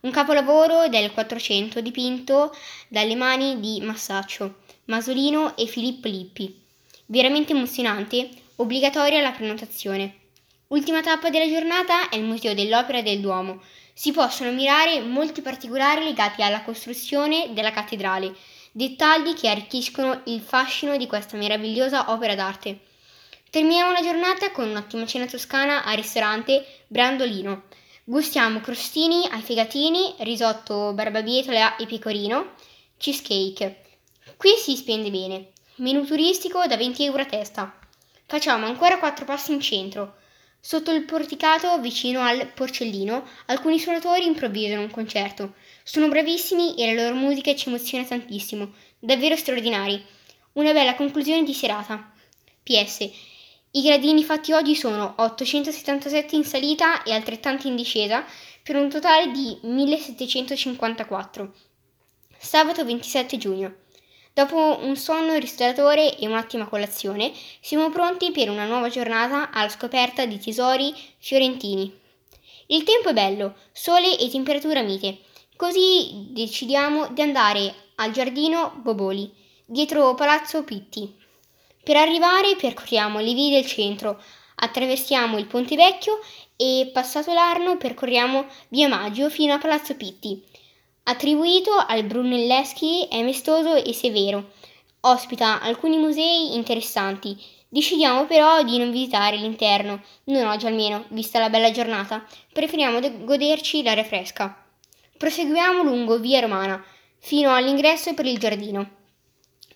un 0.00 0.10
capolavoro 0.10 0.88
del 0.88 1.12
Quattrocento 1.12 1.80
dipinto 1.80 2.54
dalle 2.88 3.16
mani 3.16 3.58
di 3.58 3.80
Massaccio, 3.80 4.62
Masolino 4.86 5.56
e 5.56 5.66
Filippo 5.66 6.08
Lippi. 6.08 6.62
Veramente 7.06 7.52
emozionante, 7.52 8.28
obbligatoria 8.56 9.20
la 9.20 9.32
prenotazione. 9.32 10.20
Ultima 10.68 11.02
tappa 11.02 11.30
della 11.30 11.48
giornata 11.48 12.08
è 12.08 12.16
il 12.16 12.24
Museo 12.24 12.54
dell'Opera 12.54 13.02
del 13.02 13.20
Duomo. 13.20 13.62
Si 13.92 14.12
possono 14.12 14.50
ammirare 14.50 15.00
molti 15.00 15.40
particolari 15.40 16.04
legati 16.04 16.42
alla 16.42 16.62
costruzione 16.62 17.48
della 17.52 17.70
cattedrale, 17.70 18.34
dettagli 18.76 19.34
che 19.34 19.48
arricchiscono 19.48 20.22
il 20.24 20.40
fascino 20.40 20.96
di 20.96 21.06
questa 21.06 21.36
meravigliosa 21.36 22.10
opera 22.10 22.34
d'arte. 22.34 22.80
Terminiamo 23.48 23.92
la 23.92 24.02
giornata 24.02 24.50
con 24.50 24.68
un'ottima 24.68 25.06
cena 25.06 25.26
toscana 25.26 25.84
al 25.84 25.94
ristorante 25.94 26.66
Brandolino. 26.88 27.66
Gustiamo 28.02 28.60
crostini 28.60 29.28
ai 29.30 29.42
fegatini, 29.42 30.16
risotto 30.18 30.92
barbabietola 30.92 31.76
e 31.76 31.86
pecorino, 31.86 32.54
cheesecake. 32.96 33.82
Qui 34.36 34.50
si 34.58 34.74
spende 34.74 35.10
bene. 35.10 35.52
Menù 35.76 36.04
turistico 36.04 36.66
da 36.66 36.76
20 36.76 37.04
euro 37.04 37.22
a 37.22 37.26
testa. 37.26 37.78
Facciamo 38.26 38.66
ancora 38.66 38.98
quattro 38.98 39.24
passi 39.24 39.52
in 39.52 39.60
centro. 39.60 40.16
Sotto 40.66 40.92
il 40.92 41.04
porticato, 41.04 41.78
vicino 41.78 42.22
al 42.22 42.46
porcellino, 42.46 43.28
alcuni 43.48 43.78
suonatori 43.78 44.24
improvvisano 44.24 44.80
un 44.80 44.90
concerto. 44.90 45.56
Sono 45.82 46.08
bravissimi 46.08 46.74
e 46.76 46.94
la 46.94 47.02
loro 47.02 47.16
musica 47.16 47.54
ci 47.54 47.68
emoziona 47.68 48.02
tantissimo. 48.02 48.72
Davvero 48.98 49.36
straordinari. 49.36 50.02
Una 50.52 50.72
bella 50.72 50.94
conclusione 50.94 51.42
di 51.42 51.52
serata. 51.52 52.10
PS. 52.62 53.10
I 53.72 53.82
gradini 53.82 54.24
fatti 54.24 54.52
oggi 54.52 54.74
sono 54.74 55.12
877 55.18 56.34
in 56.34 56.44
salita 56.44 57.02
e 57.02 57.12
altrettanti 57.12 57.68
in 57.68 57.76
discesa, 57.76 58.24
per 58.62 58.76
un 58.76 58.88
totale 58.88 59.30
di 59.32 59.58
1754. 59.60 61.54
Sabato 62.38 62.86
27 62.86 63.36
giugno. 63.36 63.83
Dopo 64.34 64.80
un 64.82 64.96
sonno 64.96 65.38
ristoratore 65.38 66.18
e 66.18 66.26
un'ottima 66.26 66.66
colazione, 66.66 67.32
siamo 67.60 67.88
pronti 67.90 68.32
per 68.32 68.50
una 68.50 68.66
nuova 68.66 68.88
giornata 68.88 69.50
alla 69.52 69.68
scoperta 69.68 70.26
di 70.26 70.40
tesori 70.40 70.92
fiorentini. 71.18 72.00
Il 72.66 72.82
tempo 72.82 73.10
è 73.10 73.12
bello, 73.12 73.54
sole 73.70 74.18
e 74.18 74.28
temperatura 74.28 74.82
mite, 74.82 75.18
così 75.54 76.30
decidiamo 76.30 77.10
di 77.12 77.22
andare 77.22 77.72
al 77.94 78.10
giardino 78.10 78.72
Boboli, 78.82 79.32
dietro 79.66 80.16
Palazzo 80.16 80.64
Pitti. 80.64 81.14
Per 81.84 81.94
arrivare 81.94 82.56
percorriamo 82.56 83.20
le 83.20 83.34
vie 83.34 83.52
del 83.52 83.66
centro, 83.66 84.20
attraversiamo 84.56 85.38
il 85.38 85.46
Ponte 85.46 85.76
Vecchio 85.76 86.18
e 86.56 86.90
passato 86.92 87.32
l'Arno 87.32 87.76
percorriamo 87.76 88.46
via 88.70 88.88
Maggio 88.88 89.30
fino 89.30 89.54
a 89.54 89.58
Palazzo 89.58 89.94
Pitti 89.94 90.42
Attribuito 91.06 91.70
al 91.72 92.04
Brunelleschi, 92.04 93.06
è 93.10 93.22
maestoso 93.22 93.74
e 93.74 93.92
severo. 93.92 94.52
Ospita 95.00 95.60
alcuni 95.60 95.98
musei 95.98 96.54
interessanti. 96.54 97.36
Decidiamo 97.68 98.24
però 98.24 98.62
di 98.62 98.78
non 98.78 98.90
visitare 98.90 99.36
l'interno, 99.36 100.02
non 100.24 100.46
oggi 100.46 100.64
almeno, 100.64 101.04
vista 101.08 101.38
la 101.38 101.50
bella 101.50 101.70
giornata. 101.70 102.24
Preferiamo 102.50 103.00
de- 103.00 103.22
goderci 103.22 103.82
l'aria 103.82 104.02
fresca. 104.02 104.64
Proseguiamo 105.18 105.82
lungo 105.82 106.18
via 106.18 106.40
Romana, 106.40 106.82
fino 107.18 107.54
all'ingresso 107.54 108.14
per 108.14 108.24
il 108.24 108.38
giardino. 108.38 108.88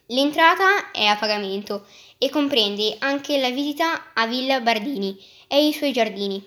L'entrata 0.06 0.90
è 0.92 1.04
a 1.04 1.16
pagamento 1.16 1.84
e 2.16 2.30
comprende 2.30 2.96
anche 3.00 3.38
la 3.38 3.50
visita 3.50 4.14
a 4.14 4.26
Villa 4.26 4.60
Bardini 4.60 5.14
e 5.46 5.66
i 5.66 5.74
suoi 5.74 5.92
giardini. 5.92 6.42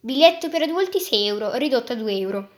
Biglietto 0.00 0.48
per 0.48 0.62
adulti 0.62 1.00
6 1.00 1.26
euro, 1.26 1.54
ridotto 1.56 1.92
a 1.92 1.96
2 1.96 2.16
euro. 2.16 2.55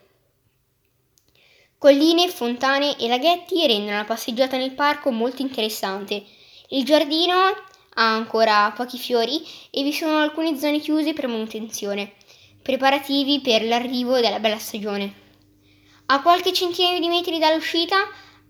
Colline, 1.78 2.28
fontane 2.28 2.98
e 2.98 3.06
laghetti 3.06 3.64
rendono 3.64 3.98
la 3.98 4.04
passeggiata 4.04 4.56
nel 4.56 4.72
parco 4.72 5.12
molto 5.12 5.42
interessante. 5.42 6.24
Il 6.70 6.84
giardino 6.84 7.34
ha 7.34 8.14
ancora 8.14 8.72
pochi 8.72 8.98
fiori 8.98 9.40
e 9.70 9.84
vi 9.84 9.92
sono 9.92 10.18
alcune 10.18 10.58
zone 10.58 10.80
chiuse 10.80 11.12
per 11.12 11.28
manutenzione, 11.28 12.14
preparativi 12.62 13.40
per 13.40 13.62
l'arrivo 13.62 14.18
della 14.18 14.40
bella 14.40 14.58
stagione. 14.58 15.14
A 16.06 16.20
qualche 16.20 16.52
centinaio 16.52 16.98
di 16.98 17.06
metri 17.06 17.38
dall'uscita 17.38 17.96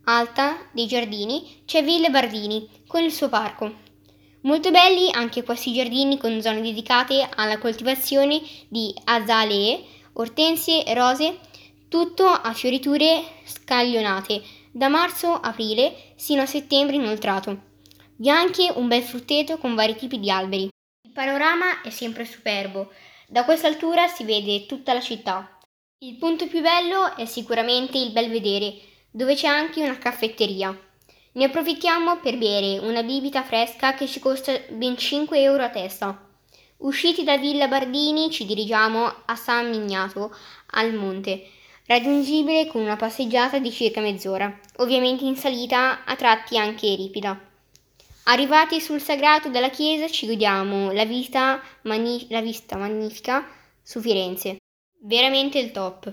alta 0.04 0.56
dei 0.72 0.86
giardini 0.86 1.64
c'è 1.66 1.84
Ville 1.84 2.08
Bardini 2.08 2.66
con 2.86 3.02
il 3.02 3.12
suo 3.12 3.28
parco. 3.28 3.70
Molto 4.42 4.70
belli 4.70 5.10
anche 5.12 5.42
questi 5.42 5.74
giardini 5.74 6.16
con 6.16 6.40
zone 6.40 6.62
dedicate 6.62 7.28
alla 7.36 7.58
coltivazione 7.58 8.40
di 8.68 8.94
azalee, 9.04 9.84
ortensie, 10.14 10.82
rose 10.94 11.40
tutto 11.88 12.26
a 12.26 12.52
fioriture 12.52 13.22
scaglionate, 13.44 14.42
da 14.70 14.88
marzo-aprile 14.88 16.12
sino 16.16 16.42
a 16.42 16.46
settembre 16.46 16.96
inoltrato. 16.96 17.66
Vi 18.16 18.28
è 18.28 18.30
anche 18.30 18.70
un 18.74 18.88
bel 18.88 19.02
frutteto 19.02 19.58
con 19.58 19.74
vari 19.74 19.96
tipi 19.96 20.18
di 20.18 20.30
alberi. 20.30 20.68
Il 21.02 21.12
panorama 21.12 21.80
è 21.82 21.90
sempre 21.90 22.24
superbo, 22.24 22.90
da 23.26 23.44
questa 23.44 23.68
altura 23.68 24.06
si 24.06 24.24
vede 24.24 24.66
tutta 24.66 24.92
la 24.92 25.00
città. 25.00 25.58
Il 25.98 26.16
punto 26.16 26.46
più 26.46 26.60
bello 26.60 27.16
è 27.16 27.24
sicuramente 27.24 27.98
il 27.98 28.12
Belvedere, 28.12 28.74
dove 29.10 29.34
c'è 29.34 29.48
anche 29.48 29.82
una 29.82 29.98
caffetteria. 29.98 30.76
Ne 31.32 31.44
approfittiamo 31.44 32.18
per 32.18 32.38
bere 32.38 32.78
una 32.78 33.02
bibita 33.02 33.42
fresca 33.42 33.94
che 33.94 34.06
ci 34.06 34.20
costa 34.20 34.52
ben 34.70 34.96
5 34.96 35.40
euro 35.40 35.62
a 35.62 35.70
testa. 35.70 36.26
Usciti 36.78 37.24
da 37.24 37.36
Villa 37.36 37.66
Bardini 37.66 38.30
ci 38.30 38.46
dirigiamo 38.46 39.12
a 39.24 39.34
San 39.34 39.70
Mignato, 39.70 40.34
al 40.72 40.94
monte, 40.94 41.50
raggiungibile 41.88 42.66
con 42.66 42.82
una 42.82 42.96
passeggiata 42.96 43.58
di 43.58 43.72
circa 43.72 44.02
mezz'ora, 44.02 44.60
ovviamente 44.76 45.24
in 45.24 45.36
salita, 45.36 46.04
a 46.04 46.14
tratti 46.16 46.58
anche 46.58 46.94
ripida. 46.94 47.40
Arrivati 48.24 48.78
sul 48.78 49.00
sagrato 49.00 49.48
della 49.48 49.70
chiesa 49.70 50.06
ci 50.06 50.26
godiamo 50.26 50.92
la 50.92 51.06
mani- 51.82 52.26
la 52.28 52.42
vista 52.42 52.76
magnifica 52.76 53.48
su 53.82 54.00
Firenze. 54.00 54.58
Veramente 55.00 55.58
il 55.58 55.70
top. 55.70 56.12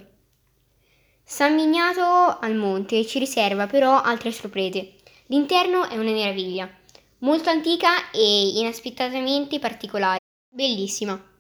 San 1.26 1.56
Mignato 1.56 2.40
al 2.40 2.56
monte 2.56 3.06
ci 3.06 3.20
riserva 3.20 3.68
però 3.68 4.02
altre 4.02 4.32
sorprese. 4.32 4.96
L'interno 5.26 5.90
è 5.90 5.98
una 5.98 6.12
meraviglia, 6.12 6.74
molto 7.20 7.50
antica 7.50 8.12
e 8.12 8.60
inaspettatamente 8.60 9.60
particolare. 9.60 10.20
Bellissima. 10.50 11.35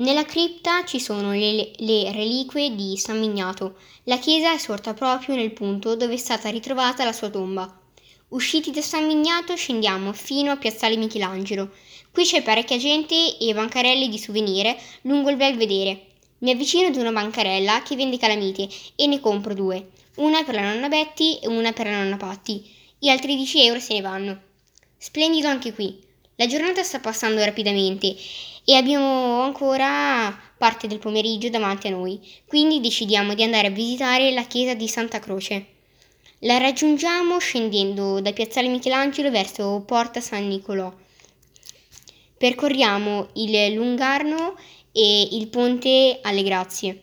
Nella 0.00 0.24
cripta 0.24 0.82
ci 0.86 0.98
sono 0.98 1.32
le, 1.32 1.72
le, 1.76 2.10
reliquie 2.10 2.74
di 2.74 2.96
San 2.96 3.18
Mignato. 3.18 3.76
La 4.04 4.18
chiesa 4.18 4.54
è 4.54 4.56
sorta 4.56 4.94
proprio 4.94 5.34
nel 5.34 5.52
punto 5.52 5.94
dove 5.94 6.14
è 6.14 6.16
stata 6.16 6.48
ritrovata 6.48 7.04
la 7.04 7.12
sua 7.12 7.28
tomba. 7.28 7.78
Usciti 8.28 8.70
da 8.70 8.80
San 8.80 9.04
Mignato 9.04 9.54
scendiamo 9.56 10.14
fino 10.14 10.52
a 10.52 10.56
Piazzale 10.56 10.96
Michelangelo. 10.96 11.72
Qui 12.10 12.24
c'è 12.24 12.42
parecchia 12.42 12.78
gente 12.78 13.36
e 13.36 13.52
bancarelle 13.52 14.08
di 14.08 14.18
souvenir 14.18 14.74
lungo 15.02 15.28
il 15.28 15.36
belvedere. 15.36 16.06
Mi 16.38 16.52
avvicino 16.52 16.86
ad 16.86 16.96
una 16.96 17.12
bancarella 17.12 17.82
che 17.82 17.94
vende 17.94 18.16
calamite 18.16 18.70
e 18.96 19.06
ne 19.06 19.20
compro 19.20 19.52
due, 19.52 19.90
una 20.14 20.42
per 20.44 20.54
la 20.54 20.72
nonna 20.72 20.88
Betty 20.88 21.40
e 21.42 21.46
una 21.46 21.74
per 21.74 21.84
la 21.84 22.02
nonna 22.02 22.16
Patti. 22.16 22.74
Gli 22.98 23.08
altri 23.08 23.36
10 23.36 23.66
euro 23.66 23.78
se 23.78 23.92
ne 23.92 24.00
vanno. 24.00 24.40
Splendido 24.96 25.48
anche 25.48 25.74
qui. 25.74 26.08
La 26.36 26.46
giornata 26.46 26.82
sta 26.82 27.00
passando 27.00 27.44
rapidamente 27.44 28.16
e 28.64 28.74
abbiamo 28.76 29.42
ancora 29.42 30.38
parte 30.56 30.86
del 30.86 30.98
pomeriggio 30.98 31.48
davanti 31.48 31.86
a 31.86 31.90
noi, 31.90 32.20
quindi 32.46 32.80
decidiamo 32.80 33.34
di 33.34 33.42
andare 33.42 33.68
a 33.68 33.70
visitare 33.70 34.30
la 34.32 34.44
chiesa 34.44 34.74
di 34.74 34.88
Santa 34.88 35.18
Croce. 35.18 35.66
La 36.40 36.58
raggiungiamo 36.58 37.38
scendendo 37.38 38.20
da 38.20 38.32
Piazzale 38.32 38.68
Michelangelo 38.68 39.30
verso 39.30 39.82
Porta 39.86 40.20
San 40.20 40.48
Nicolò. 40.48 40.92
Percorriamo 42.38 43.28
il 43.34 43.74
Lungarno 43.74 44.56
e 44.92 45.28
il 45.32 45.48
Ponte 45.48 46.20
alle 46.22 46.42
Grazie. 46.42 47.02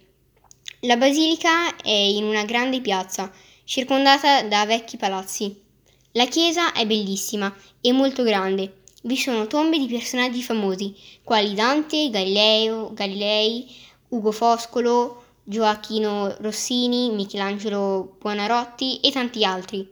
La 0.81 0.97
basilica 0.97 1.75
è 1.77 1.89
in 1.89 2.23
una 2.23 2.45
grande 2.45 2.81
piazza, 2.81 3.31
circondata 3.63 4.43
da 4.43 4.65
vecchi 4.65 4.97
palazzi. 4.97 5.55
La 6.13 6.25
chiesa 6.25 6.71
è 6.71 6.85
bellissima 6.85 7.55
e 7.81 7.91
molto 7.91 8.23
grande. 8.23 8.76
Vi 9.03 9.15
sono 9.15 9.45
tombe 9.45 9.77
di 9.77 9.85
personaggi 9.85 10.41
famosi, 10.41 10.95
quali 11.23 11.53
Dante, 11.53 12.09
Galileo, 12.09 12.91
Galilei, 12.93 13.67
Ugo 14.09 14.31
Foscolo, 14.31 15.23
Gioacchino 15.43 16.35
Rossini, 16.39 17.11
Michelangelo 17.11 18.17
Buonarroti 18.19 18.99
e 18.99 19.11
tanti 19.11 19.45
altri. 19.45 19.87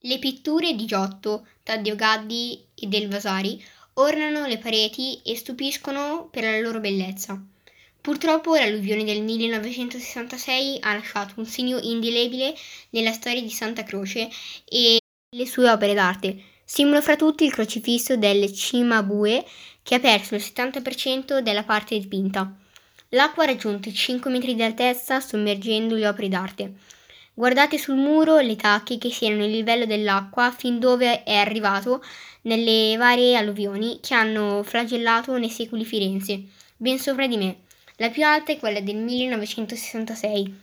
Le 0.00 0.18
pitture 0.18 0.74
di 0.74 0.84
Giotto, 0.84 1.46
Taddeo 1.62 1.96
Gaddi 1.96 2.62
e 2.74 2.86
del 2.88 3.08
Vasari 3.08 3.60
ornano 3.94 4.46
le 4.46 4.58
pareti 4.58 5.22
e 5.22 5.34
stupiscono 5.34 6.28
per 6.30 6.44
la 6.44 6.60
loro 6.60 6.78
bellezza. 6.78 7.42
Purtroppo 8.02 8.54
l'alluvione 8.54 9.04
del 9.04 9.22
1966 9.22 10.78
ha 10.82 10.92
lasciato 10.92 11.34
un 11.36 11.46
segno 11.46 11.78
indelebile 11.80 12.54
nella 12.90 13.12
storia 13.12 13.40
di 13.40 13.50
Santa 13.50 13.82
Croce 13.82 14.28
e 14.68 14.98
le 15.34 15.46
sue 15.46 15.70
opere 15.70 15.94
d'arte. 15.94 16.51
Simbolo 16.74 17.02
fra 17.02 17.16
tutti 17.16 17.44
il 17.44 17.52
crocifisso 17.52 18.16
del 18.16 18.50
Cimabue 18.50 19.44
che 19.82 19.96
ha 19.96 20.00
perso 20.00 20.36
il 20.36 20.40
70% 20.42 21.40
della 21.40 21.64
parte 21.64 21.98
dipinta. 21.98 22.50
L'acqua 23.10 23.42
ha 23.42 23.46
raggiunto 23.48 23.90
i 23.90 23.92
5 23.92 24.30
metri 24.30 24.54
di 24.54 24.62
altezza 24.62 25.20
sommergendo 25.20 25.96
le 25.96 26.08
opere 26.08 26.28
d'arte. 26.28 26.72
Guardate 27.34 27.76
sul 27.76 27.96
muro 27.96 28.38
le 28.38 28.56
tacche 28.56 28.96
che 28.96 29.10
segnano 29.10 29.44
il 29.44 29.50
livello 29.50 29.84
dell'acqua 29.84 30.50
fin 30.50 30.78
dove 30.78 31.24
è 31.24 31.34
arrivato 31.34 32.02
nelle 32.44 32.96
varie 32.96 33.36
alluvioni 33.36 33.98
che 34.00 34.14
hanno 34.14 34.62
flagellato 34.62 35.36
nei 35.36 35.50
secoli 35.50 35.84
Firenze, 35.84 36.42
ben 36.78 36.98
sopra 36.98 37.26
di 37.26 37.36
me. 37.36 37.64
La 37.96 38.08
più 38.08 38.24
alta 38.24 38.50
è 38.50 38.58
quella 38.58 38.80
del 38.80 38.96
1966. 38.96 40.60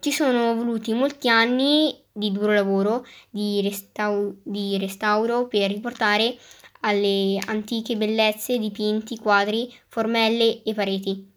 Ci 0.00 0.12
sono 0.12 0.54
voluti 0.54 0.94
molti 0.94 1.28
anni 1.28 1.94
di 2.12 2.30
duro 2.30 2.52
lavoro, 2.52 3.06
di, 3.30 3.60
restau- 3.62 4.36
di 4.42 4.76
restauro 4.78 5.48
per 5.48 5.70
riportare 5.70 6.36
alle 6.80 7.38
antiche 7.46 7.96
bellezze 7.96 8.58
dipinti, 8.58 9.18
quadri, 9.18 9.72
formelle 9.88 10.62
e 10.62 10.74
pareti. 10.74 11.30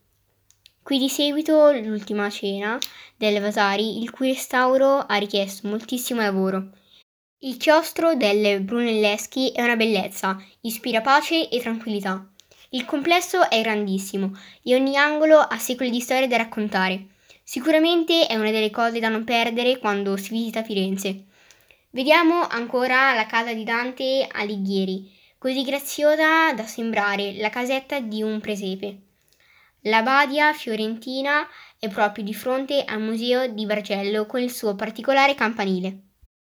Qui 0.81 0.99
di 0.99 1.09
seguito 1.09 1.71
l'ultima 1.71 2.29
cena 2.29 2.77
del 3.17 3.41
Vasari, 3.41 4.01
il 4.01 4.11
cui 4.11 4.27
restauro 4.27 4.99
ha 4.99 5.15
richiesto 5.15 5.67
moltissimo 5.67 6.21
lavoro. 6.21 6.69
Il 7.39 7.57
chiostro 7.57 8.15
del 8.15 8.61
Brunelleschi 8.61 9.51
è 9.51 9.63
una 9.63 9.75
bellezza, 9.75 10.39
ispira 10.61 11.01
pace 11.01 11.49
e 11.49 11.59
tranquillità. 11.59 12.27
Il 12.69 12.85
complesso 12.85 13.49
è 13.49 13.61
grandissimo 13.61 14.31
e 14.63 14.75
ogni 14.75 14.97
angolo 14.97 15.39
ha 15.39 15.57
secoli 15.57 15.89
di 15.89 15.99
storia 15.99 16.27
da 16.27 16.37
raccontare. 16.37 17.14
Sicuramente 17.47 18.25
è 18.25 18.35
una 18.37 18.49
delle 18.49 18.71
cose 18.71 18.99
da 18.99 19.07
non 19.07 19.23
perdere 19.23 19.77
quando 19.77 20.17
si 20.17 20.31
visita 20.31 20.63
Firenze. 20.63 21.25
Vediamo 21.91 22.41
ancora 22.47 23.13
la 23.13 23.27
casa 23.27 23.53
di 23.53 23.63
Dante 23.63 24.27
Alighieri, 24.29 25.15
così 25.37 25.61
graziosa 25.61 26.53
da 26.53 26.65
sembrare 26.65 27.33
la 27.33 27.51
casetta 27.51 27.99
di 27.99 28.23
un 28.23 28.41
presepe. 28.41 28.97
La 29.81 30.01
Badia 30.01 30.53
fiorentina 30.53 31.47
è 31.77 31.87
proprio 31.87 32.23
di 32.23 32.33
fronte 32.33 32.83
al 32.83 32.99
museo 32.99 33.45
di 33.47 33.67
Bargello 33.67 34.25
con 34.25 34.41
il 34.41 34.51
suo 34.51 34.73
particolare 34.73 35.35
campanile. 35.35 35.99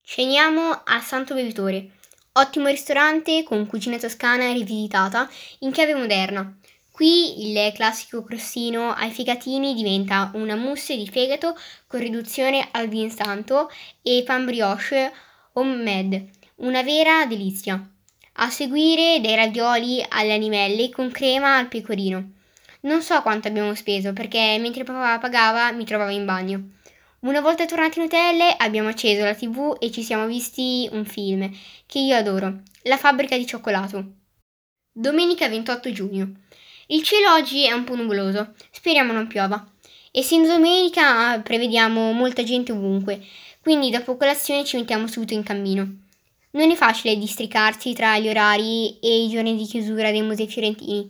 Ceniamo 0.04 0.70
a 0.70 1.01
Santo 1.01 1.34
Bevitore, 1.34 1.94
ottimo 2.34 2.68
ristorante 2.68 3.42
con 3.42 3.65
cucina 3.65 3.98
toscana 3.98 4.51
rivisitata 4.51 5.27
in 5.62 5.72
chiave 5.72 5.96
moderna. 5.96 6.56
Qui 6.96 7.52
il 7.52 7.74
classico 7.74 8.24
crostino 8.24 8.94
ai 8.94 9.12
fegatini 9.12 9.74
diventa 9.74 10.32
una 10.36 10.56
mousse 10.56 10.96
di 10.96 11.06
fegato 11.10 11.54
con 11.88 12.00
riduzione 12.00 12.70
al 12.72 12.88
vin 12.88 13.12
santo 13.12 13.70
e 14.02 14.24
pan 14.25 14.46
brioche 14.46 15.12
homemade, 15.52 16.30
una 16.60 16.84
vera 16.84 17.26
delizia. 17.26 17.86
A 18.36 18.50
seguire 18.50 19.19
dei 19.19 19.36
ravioli 19.36 20.06
alle 20.08 20.34
animelle 20.34 20.89
con 20.89 21.12
crema 21.12 21.58
al 21.58 21.67
pecorino. 21.67 22.32
Non 22.84 23.02
so 23.02 23.22
quanto 23.22 23.50
abbiamo 23.50 23.76
speso 23.76 24.13
perché 24.13 24.58
mentre 24.62 24.86
papà 24.86 25.19
pagava 25.19 25.74
mi 25.74 25.84
trovavo 25.84 26.12
in 26.12 26.24
bagno. 26.24 26.69
Una 27.24 27.41
volta 27.41 27.65
tornati 27.65 28.00
in 28.00 28.06
hotel 28.06 28.56
abbiamo 28.58 28.88
acceso 28.88 29.26
la 29.26 29.36
tv 29.36 29.76
e 29.82 29.91
ci 29.91 30.02
siamo 30.02 30.28
visti 30.28 30.88
un 30.93 31.04
film 31.04 31.52
che 31.86 32.00
io 32.00 32.15
adoro, 32.15 32.62
La 32.84 32.96
fabbrica 32.96 33.36
di 33.36 33.46
cioccolato. 33.46 34.12
Domenica 34.93 35.50
28 35.50 35.91
giugno. 35.91 36.43
Il 36.88 37.04
cielo 37.04 37.34
oggi 37.34 37.65
è 37.65 37.71
un 37.71 37.84
po' 37.84 37.95
nuvoloso, 37.95 38.54
speriamo 38.71 39.12
non 39.12 39.28
piova. 39.28 39.65
Essendo 40.12 40.48
domenica 40.48 41.39
prevediamo 41.39 42.12
molta 42.12 42.43
gente 42.43 42.71
ovunque, 42.71 43.26
quindi 43.62 43.89
dopo 43.89 44.17
colazione 44.17 44.63
ci 44.63 44.78
mettiamo 44.78 45.08
subito 45.08 45.34
in 45.34 45.43
cammino. 45.43 45.88
Non 46.52 46.71
è 46.71 46.76
facile 46.76 47.17
districarsi 47.17 47.93
tra 47.93 48.17
gli 48.19 48.30
orari 48.30 49.00
e 49.00 49.24
i 49.24 49.30
giorni 49.30 49.56
di 49.56 49.65
chiusura 49.65 50.12
dei 50.12 50.21
musei 50.21 50.48
fiorentini. 50.48 51.10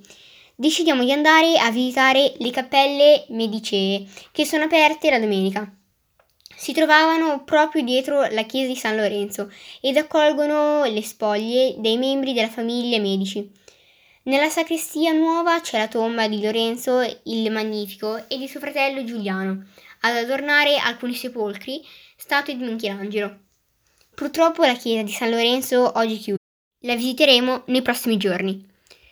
Decidiamo 0.55 1.03
di 1.03 1.11
andare 1.11 1.57
a 1.57 1.69
visitare 1.71 2.33
le 2.37 2.51
cappelle 2.51 3.25
medicee 3.29 4.07
che 4.31 4.45
sono 4.45 4.63
aperte 4.63 5.09
la 5.09 5.19
domenica 5.19 5.69
si 6.55 6.71
trovavano 6.71 7.43
proprio 7.43 7.83
dietro 7.83 8.25
la 8.29 8.43
chiesa 8.43 8.67
di 8.67 8.77
San 8.77 8.95
Lorenzo 8.95 9.51
ed 9.81 9.97
accolgono 9.97 10.85
le 10.85 11.03
spoglie 11.03 11.75
dei 11.77 11.97
membri 11.97 12.33
della 12.33 12.47
famiglia 12.47 12.97
Medici. 12.99 13.63
Nella 14.27 14.49
sacrestia 14.49 15.11
nuova 15.11 15.61
c'è 15.61 15.77
la 15.77 15.87
tomba 15.87 16.27
di 16.27 16.41
Lorenzo 16.41 16.99
il 17.25 17.51
Magnifico 17.51 18.27
e 18.27 18.39
di 18.39 18.47
suo 18.47 18.59
fratello 18.59 19.03
Giuliano, 19.03 19.65
ad 19.99 20.15
adornare 20.15 20.77
alcuni 20.77 21.13
sepolcri, 21.13 21.79
statue 22.17 22.57
di 22.57 22.63
Michelangelo. 22.63 23.37
Purtroppo 24.15 24.63
la 24.63 24.73
chiesa 24.73 25.03
di 25.03 25.11
San 25.11 25.29
Lorenzo 25.29 25.91
oggi 25.99 26.15
è 26.15 26.17
chiusa. 26.17 26.39
La 26.85 26.95
visiteremo 26.95 27.65
nei 27.67 27.83
prossimi 27.83 28.17
giorni. 28.17 28.67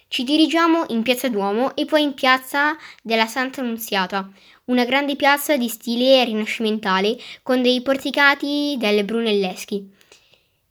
Ci 0.07 0.23
dirigiamo 0.23 0.85
in 0.87 1.03
piazza 1.03 1.29
Duomo 1.29 1.75
e 1.75 1.85
poi 1.85 2.01
in 2.01 2.15
piazza 2.15 2.75
della 3.03 3.27
Santa 3.27 3.61
Annunziata, 3.61 4.31
una 4.65 4.83
grande 4.83 5.15
piazza 5.15 5.55
di 5.57 5.67
stile 5.67 6.23
rinascimentale 6.23 7.19
con 7.43 7.61
dei 7.61 7.83
porticati 7.83 8.77
del 8.79 9.03
Brunelleschi. 9.03 9.93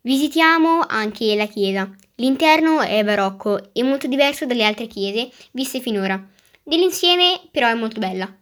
Visitiamo 0.01 0.85
anche 0.89 1.33
la 1.37 1.47
chiesa. 1.47 1.89
L'interno 2.17 2.81
è 2.81 3.03
barocco 3.05 3.73
e 3.73 3.83
molto 3.83 4.07
diverso 4.07 4.47
dalle 4.47 4.65
altre 4.65 4.87
chiese 4.87 5.31
viste 5.53 5.81
finora. 5.81 6.23
Nell'insieme 6.65 7.41
però 7.51 7.69
è 7.69 7.75
molto 7.75 7.99
bella. 7.99 8.33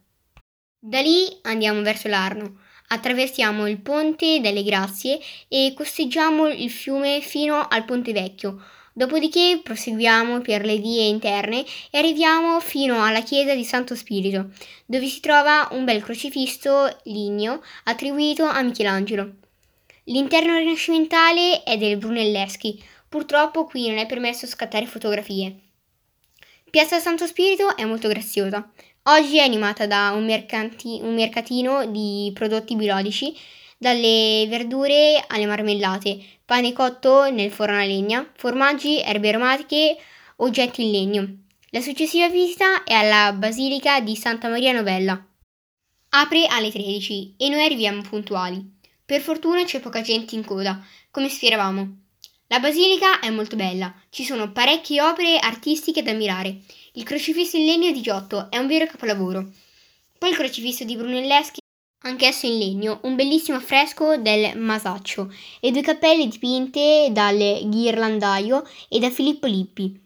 Da 0.78 1.00
lì 1.00 1.26
andiamo 1.42 1.82
verso 1.82 2.08
l'Arno, 2.08 2.60
attraversiamo 2.88 3.66
il 3.66 3.80
ponte 3.80 4.40
delle 4.40 4.62
Grazie 4.62 5.18
e 5.48 5.72
costeggiamo 5.74 6.48
il 6.48 6.70
fiume 6.70 7.20
fino 7.20 7.66
al 7.68 7.84
Ponte 7.84 8.12
Vecchio, 8.12 8.60
Dopodiché 8.92 9.60
proseguiamo 9.62 10.40
per 10.40 10.64
le 10.64 10.76
vie 10.76 11.04
interne 11.04 11.64
e 11.90 11.98
arriviamo 11.98 12.58
fino 12.60 13.04
alla 13.04 13.22
chiesa 13.22 13.54
di 13.54 13.64
Santo 13.64 13.94
Spirito, 13.94 14.50
dove 14.84 15.06
si 15.06 15.20
trova 15.20 15.68
un 15.70 15.84
bel 15.84 16.02
crocifisso 16.02 16.88
ligneo 17.04 17.62
attribuito 17.84 18.44
a 18.44 18.60
Michelangelo. 18.62 19.36
L'interno 20.04 20.56
rinascimentale 20.56 21.62
è 21.62 21.78
del 21.78 21.98
Brunelleschi, 21.98 22.82
purtroppo 23.10 23.64
qui 23.64 23.88
non 23.88 23.98
è 23.98 24.06
permesso 24.06 24.46
scattare 24.46 24.86
fotografie. 24.86 25.58
Piazza 26.70 27.00
Santo 27.00 27.26
Spirito 27.26 27.76
è 27.76 27.84
molto 27.84 28.06
graziosa. 28.06 28.70
Oggi 29.04 29.38
è 29.38 29.42
animata 29.42 29.88
da 29.88 30.12
un, 30.14 30.24
mercanti- 30.24 31.00
un 31.02 31.14
mercatino 31.14 31.86
di 31.86 32.30
prodotti 32.32 32.76
biologici 32.76 33.36
dalle 33.76 34.46
verdure 34.48 35.24
alle 35.26 35.46
marmellate, 35.46 36.22
pane 36.44 36.72
cotto 36.72 37.28
nel 37.28 37.50
forno 37.50 37.78
a 37.78 37.84
legna, 37.84 38.30
formaggi, 38.36 39.00
erbe 39.00 39.30
aromatiche, 39.30 39.96
oggetti 40.36 40.84
in 40.84 40.90
legno. 40.92 41.36
La 41.70 41.80
successiva 41.80 42.28
visita 42.28 42.84
è 42.84 42.92
alla 42.92 43.32
Basilica 43.32 44.00
di 44.00 44.14
Santa 44.14 44.48
Maria 44.48 44.72
Novella. 44.72 45.20
Apre 46.10 46.46
alle 46.46 46.70
13 46.70 47.34
e 47.38 47.48
noi 47.48 47.64
arriviamo 47.64 48.02
puntuali. 48.02 48.78
Per 49.04 49.20
fortuna 49.20 49.64
c'è 49.64 49.80
poca 49.80 50.00
gente 50.00 50.36
in 50.36 50.44
coda, 50.44 50.80
come 51.10 51.28
speravamo. 51.28 51.99
La 52.52 52.58
basilica 52.58 53.20
è 53.20 53.30
molto 53.30 53.54
bella, 53.54 53.94
ci 54.10 54.24
sono 54.24 54.50
parecchie 54.50 55.00
opere 55.00 55.38
artistiche 55.38 56.02
da 56.02 56.10
ammirare. 56.10 56.62
Il 56.94 57.04
crocifisso 57.04 57.56
in 57.56 57.64
legno 57.64 57.92
di 57.92 58.00
Giotto 58.00 58.50
è 58.50 58.58
un 58.58 58.66
vero 58.66 58.86
capolavoro. 58.86 59.52
Poi 60.18 60.30
il 60.30 60.34
crocifisso 60.34 60.82
di 60.82 60.96
Brunelleschi 60.96 61.60
anch'esso 62.02 62.46
in 62.46 62.58
legno, 62.58 62.98
un 63.04 63.14
bellissimo 63.14 63.58
affresco 63.58 64.16
del 64.16 64.58
Masaccio 64.58 65.32
e 65.60 65.70
due 65.70 65.82
cappelle 65.82 66.26
dipinte 66.26 67.10
dal 67.12 67.36
ghirlandaio 67.36 68.66
e 68.88 68.98
da 68.98 69.10
Filippo 69.10 69.46
Lippi. 69.46 69.96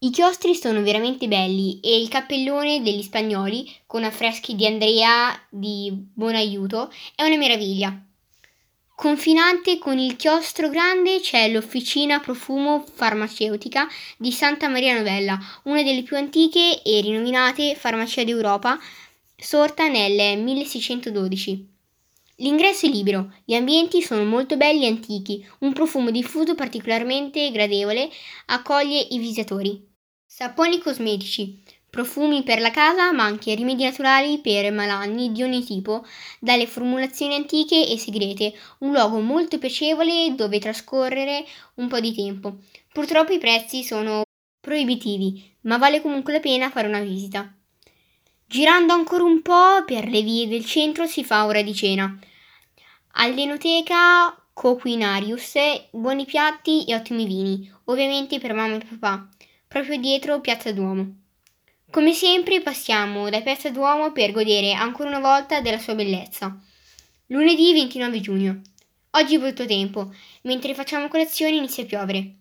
I 0.00 0.10
chiostri 0.10 0.54
sono 0.54 0.82
veramente 0.82 1.26
belli 1.26 1.80
e 1.80 1.98
il 1.98 2.08
cappellone 2.08 2.82
degli 2.82 3.02
spagnoli, 3.02 3.66
con 3.86 4.04
affreschi 4.04 4.54
di 4.54 4.66
Andrea 4.66 5.34
di 5.48 5.90
Bonaiuto, 6.12 6.92
è 7.14 7.24
una 7.24 7.38
meraviglia. 7.38 7.98
Confinante 8.96 9.78
con 9.78 9.98
il 9.98 10.14
chiostro 10.14 10.68
grande 10.68 11.18
c'è 11.18 11.50
l'Officina 11.50 12.20
Profumo 12.20 12.84
Farmaceutica 12.94 13.88
di 14.16 14.30
Santa 14.30 14.68
Maria 14.68 14.94
Novella, 14.94 15.36
una 15.64 15.82
delle 15.82 16.04
più 16.04 16.16
antiche 16.16 16.80
e 16.80 17.00
rinominate 17.00 17.74
farmacie 17.74 18.24
d'Europa, 18.24 18.78
sorta 19.36 19.88
nel 19.88 20.38
1612. 20.38 21.68
L'ingresso 22.36 22.86
è 22.86 22.88
libero, 22.88 23.34
gli 23.44 23.54
ambienti 23.54 24.00
sono 24.00 24.24
molto 24.24 24.56
belli 24.56 24.84
e 24.84 24.88
antichi, 24.88 25.44
un 25.58 25.72
profumo 25.72 26.12
diffuso 26.12 26.54
particolarmente 26.54 27.50
gradevole 27.50 28.08
accoglie 28.46 29.00
i 29.10 29.18
visitatori. 29.18 29.90
Saponi 30.24 30.78
cosmetici, 30.78 31.63
profumi 31.94 32.42
per 32.42 32.58
la 32.60 32.72
casa, 32.72 33.12
ma 33.12 33.22
anche 33.22 33.54
rimedi 33.54 33.84
naturali 33.84 34.40
per 34.40 34.72
malanni 34.72 35.30
di 35.30 35.44
ogni 35.44 35.62
tipo, 35.64 36.04
dalle 36.40 36.66
formulazioni 36.66 37.36
antiche 37.36 37.86
e 37.86 37.96
segrete, 37.96 38.52
un 38.78 38.90
luogo 38.90 39.20
molto 39.20 39.58
piacevole 39.58 40.34
dove 40.34 40.58
trascorrere 40.58 41.44
un 41.74 41.86
po' 41.86 42.00
di 42.00 42.12
tempo. 42.12 42.56
Purtroppo 42.92 43.32
i 43.32 43.38
prezzi 43.38 43.84
sono 43.84 44.22
proibitivi, 44.60 45.56
ma 45.62 45.78
vale 45.78 46.00
comunque 46.00 46.32
la 46.32 46.40
pena 46.40 46.68
fare 46.68 46.88
una 46.88 46.98
visita. 46.98 47.54
Girando 48.44 48.92
ancora 48.92 49.22
un 49.22 49.40
po' 49.40 49.84
per 49.86 50.08
le 50.08 50.22
vie 50.22 50.48
del 50.48 50.64
centro 50.64 51.06
si 51.06 51.22
fa 51.22 51.46
ora 51.46 51.62
di 51.62 51.74
cena. 51.76 52.18
All'enoteca 53.12 54.36
Coquinarius, 54.52 55.52
buoni 55.92 56.24
piatti 56.24 56.86
e 56.86 56.96
ottimi 56.96 57.24
vini, 57.24 57.72
ovviamente 57.84 58.40
per 58.40 58.52
mamma 58.52 58.78
e 58.78 58.84
papà, 58.84 59.28
proprio 59.68 59.96
dietro 59.96 60.40
Piazza 60.40 60.72
Duomo. 60.72 61.22
Come 61.94 62.12
sempre 62.12 62.60
passiamo 62.60 63.30
da 63.30 63.40
Piazza 63.40 63.70
Duomo 63.70 64.10
per 64.10 64.32
godere 64.32 64.72
ancora 64.72 65.10
una 65.10 65.20
volta 65.20 65.60
della 65.60 65.78
sua 65.78 65.94
bellezza. 65.94 66.60
Lunedì 67.26 67.72
29 67.72 68.20
giugno. 68.20 68.62
Oggi 69.12 69.36
è 69.36 69.38
brutto 69.38 69.64
tempo, 69.64 70.12
mentre 70.42 70.74
facciamo 70.74 71.06
colazione 71.06 71.54
inizia 71.54 71.84
a 71.84 71.86
piovere. 71.86 72.34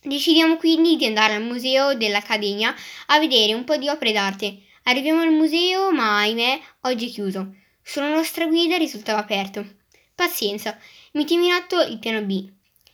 Decidiamo 0.00 0.58
quindi 0.58 0.94
di 0.94 1.06
andare 1.06 1.34
al 1.34 1.42
museo 1.42 1.96
dell'Accademia 1.96 2.72
a 3.06 3.18
vedere 3.18 3.52
un 3.52 3.64
po' 3.64 3.76
di 3.76 3.88
opere 3.88 4.12
d'arte. 4.12 4.60
Arriviamo 4.84 5.22
al 5.22 5.32
museo, 5.32 5.90
ma 5.90 6.18
ahimè, 6.18 6.60
oggi 6.82 7.08
è 7.08 7.10
chiuso. 7.10 7.56
Sulla 7.82 8.14
nostra 8.14 8.46
guida 8.46 8.76
risultava 8.76 9.18
aperto. 9.18 9.66
Pazienza, 10.14 10.78
mettiamo 11.14 11.46
in 11.46 11.50
atto 11.50 11.80
il 11.80 11.98
piano 11.98 12.22
B. 12.22 12.48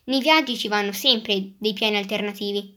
Nei 0.04 0.22
viaggi 0.22 0.56
ci 0.56 0.68
vanno 0.68 0.92
sempre 0.92 1.52
dei 1.58 1.74
piani 1.74 1.98
alternativi. 1.98 2.74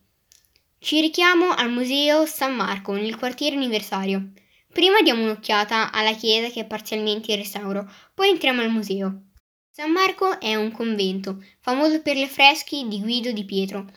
Ci 0.79 1.01
richiamo 1.01 1.49
al 1.49 1.71
Museo 1.71 2.27
San 2.27 2.53
Marco 2.53 2.93
nel 2.93 3.17
quartiere 3.17 3.55
anniversario. 3.55 4.29
Prima 4.71 5.01
diamo 5.01 5.23
un'occhiata 5.23 5.91
alla 5.91 6.13
chiesa 6.13 6.49
che 6.49 6.61
è 6.61 6.65
parzialmente 6.65 7.31
in 7.31 7.39
restauro, 7.39 7.91
poi 8.13 8.29
entriamo 8.29 8.61
al 8.61 8.69
museo. 8.69 9.23
San 9.71 9.91
Marco 9.91 10.39
è 10.39 10.53
un 10.53 10.71
convento, 10.71 11.43
famoso 11.61 12.01
per 12.03 12.15
gli 12.15 12.21
affreschi 12.21 12.87
di 12.87 13.01
Guido 13.01 13.31
di 13.31 13.43
Pietro, 13.43 13.87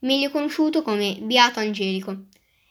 meglio 0.00 0.30
conosciuto 0.30 0.82
come 0.82 1.16
Beato 1.22 1.58
Angelico. 1.58 2.26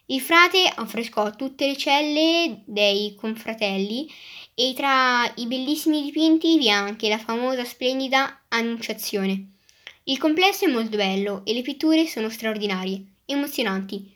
Il 0.05 0.21
frate 0.21 0.71
affrescò 0.73 1.31
tutte 1.31 1.65
le 1.65 1.75
celle 1.75 2.61
dei 2.65 3.15
confratelli 3.15 4.07
e 4.53 4.73
tra 4.75 5.29
i 5.37 5.47
bellissimi 5.47 6.03
dipinti 6.03 6.59
vi 6.59 6.67
è 6.67 6.71
anche 6.71 7.09
la 7.09 7.17
famosa 7.17 7.65
splendida 7.65 8.43
Annunciazione. 8.49 9.53
Il 10.03 10.19
complesso 10.19 10.65
è 10.65 10.71
molto 10.71 10.97
bello 10.97 11.41
e 11.45 11.53
le 11.53 11.63
pitture 11.63 12.05
sono 12.05 12.29
straordinarie 12.29 13.07
emozionanti. 13.25 14.13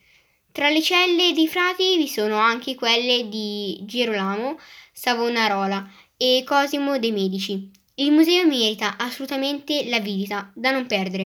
Tra 0.51 0.69
le 0.69 0.81
celle 0.81 1.33
dei 1.33 1.47
frati 1.47 1.97
vi 1.97 2.07
sono 2.07 2.37
anche 2.37 2.75
quelle 2.75 3.29
di 3.29 3.79
Girolamo 3.83 4.57
Savonarola 4.91 5.89
e 6.17 6.43
Cosimo 6.45 6.97
de' 6.97 7.11
Medici. 7.11 7.71
Il 7.95 8.11
museo 8.11 8.45
merita 8.45 8.97
assolutamente 8.97 9.87
la 9.89 9.99
visita, 9.99 10.51
da 10.55 10.71
non 10.71 10.87
perdere. 10.87 11.23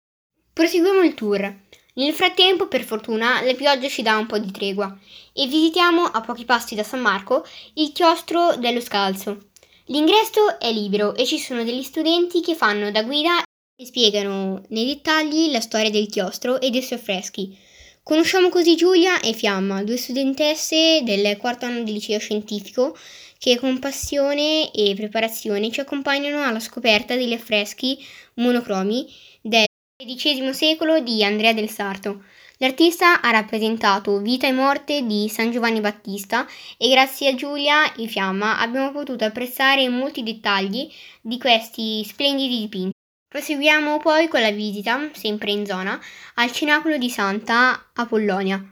Proseguiamo 0.52 1.02
il 1.02 1.14
tour. 1.14 1.60
Nel 1.94 2.12
frattempo, 2.14 2.68
per 2.68 2.82
fortuna, 2.82 3.42
la 3.42 3.54
pioggia 3.54 3.88
ci 3.88 4.02
dà 4.02 4.16
un 4.16 4.26
po' 4.26 4.38
di 4.38 4.50
tregua 4.50 4.98
e 5.32 5.46
visitiamo 5.46 6.02
a 6.02 6.20
pochi 6.22 6.44
passi 6.44 6.74
da 6.74 6.82
San 6.82 7.00
Marco 7.00 7.46
il 7.74 7.92
chiostro 7.92 8.56
dello 8.56 8.80
Scalzo. 8.80 9.50
L'ingresso 9.86 10.58
è 10.58 10.72
libero 10.72 11.14
e 11.14 11.26
ci 11.26 11.38
sono 11.38 11.64
degli 11.64 11.82
studenti 11.82 12.40
che 12.40 12.54
fanno 12.54 12.90
da 12.90 13.02
guida 13.02 13.42
e 13.76 13.84
spiegano 13.84 14.62
nei 14.68 14.86
dettagli 14.86 15.50
la 15.50 15.60
storia 15.60 15.90
del 15.90 16.08
chiostro 16.08 16.60
e 16.60 16.70
dei 16.70 16.82
suoi 16.82 16.98
affreschi. 16.98 17.58
Conosciamo 18.04 18.48
così 18.48 18.74
Giulia 18.74 19.20
e 19.20 19.32
Fiamma, 19.32 19.84
due 19.84 19.96
studentesse 19.96 21.02
del 21.04 21.36
quarto 21.36 21.66
anno 21.66 21.84
di 21.84 21.92
liceo 21.92 22.18
scientifico 22.18 22.96
che 23.38 23.56
con 23.60 23.78
passione 23.78 24.72
e 24.72 24.92
preparazione 24.96 25.70
ci 25.70 25.78
accompagnano 25.78 26.42
alla 26.42 26.58
scoperta 26.58 27.14
degli 27.14 27.32
affreschi 27.32 28.04
monocromi 28.34 29.06
del 29.40 29.66
XVI 30.04 30.52
secolo 30.52 30.98
di 30.98 31.22
Andrea 31.22 31.52
del 31.52 31.70
Sarto. 31.70 32.24
L'artista 32.56 33.20
ha 33.20 33.30
rappresentato 33.30 34.18
vita 34.18 34.48
e 34.48 34.52
morte 34.52 35.02
di 35.06 35.28
San 35.28 35.52
Giovanni 35.52 35.80
Battista 35.80 36.44
e 36.76 36.88
grazie 36.90 37.28
a 37.28 37.34
Giulia 37.36 37.94
e 37.94 38.08
Fiamma 38.08 38.58
abbiamo 38.58 38.90
potuto 38.90 39.24
apprezzare 39.24 39.88
molti 39.88 40.24
dettagli 40.24 40.90
di 41.20 41.38
questi 41.38 42.02
splendidi 42.04 42.58
dipinti. 42.62 43.01
Proseguiamo 43.32 43.96
poi 43.96 44.28
con 44.28 44.42
la 44.42 44.50
visita, 44.50 45.08
sempre 45.14 45.52
in 45.52 45.64
zona, 45.64 45.98
al 46.34 46.52
cenacolo 46.52 46.98
di 46.98 47.08
Santa 47.08 47.88
Apollonia. 47.94 48.62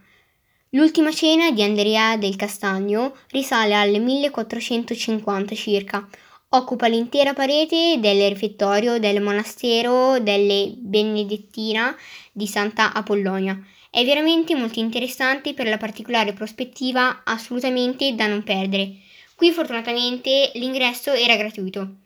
L'ultima 0.73 1.11
cena 1.13 1.51
di 1.51 1.63
Andrea 1.63 2.19
del 2.19 2.37
Castagno 2.37 3.17
risale 3.29 3.75
al 3.75 3.99
1450 3.99 5.55
circa. 5.55 6.07
Occupa 6.51 6.89
l'intera 6.89 7.33
parete 7.33 7.97
del 8.01 8.29
refettorio 8.29 8.99
del 8.99 9.23
monastero 9.23 10.19
delle 10.19 10.75
Benedettina 10.77 11.97
di 12.31 12.47
Santa 12.47 12.93
Apollonia. 12.93 13.59
È 13.89 14.05
veramente 14.05 14.55
molto 14.55 14.79
interessante 14.79 15.55
per 15.55 15.69
la 15.69 15.79
particolare 15.79 16.35
prospettiva 16.35 17.23
assolutamente 17.25 18.15
da 18.15 18.27
non 18.27 18.43
perdere. 18.43 18.97
Qui 19.35 19.53
fortunatamente 19.53 20.51
l'ingresso 20.57 21.13
era 21.13 21.37
gratuito. 21.37 22.00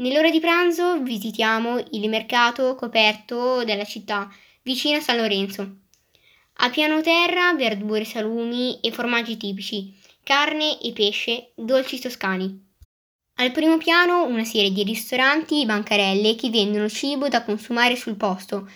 Nell'ora 0.00 0.30
di 0.30 0.40
pranzo 0.40 1.02
visitiamo 1.02 1.78
il 1.90 2.08
mercato 2.08 2.74
coperto 2.74 3.64
della 3.64 3.84
città, 3.84 4.32
vicino 4.62 4.96
a 4.96 5.00
San 5.02 5.18
Lorenzo. 5.18 5.76
A 6.62 6.70
piano 6.70 7.02
terra 7.02 7.52
verdure, 7.52 8.06
salumi 8.06 8.80
e 8.80 8.92
formaggi 8.92 9.36
tipici, 9.36 9.94
carne 10.22 10.80
e 10.80 10.92
pesce, 10.92 11.52
dolci 11.54 12.00
toscani. 12.00 12.66
Al 13.34 13.52
primo 13.52 13.76
piano 13.76 14.24
una 14.24 14.44
serie 14.44 14.72
di 14.72 14.84
ristoranti 14.84 15.60
e 15.60 15.66
bancarelle 15.66 16.34
che 16.34 16.48
vendono 16.48 16.88
cibo 16.88 17.28
da 17.28 17.44
consumare 17.44 17.94
sul 17.94 18.16
posto, 18.16 18.70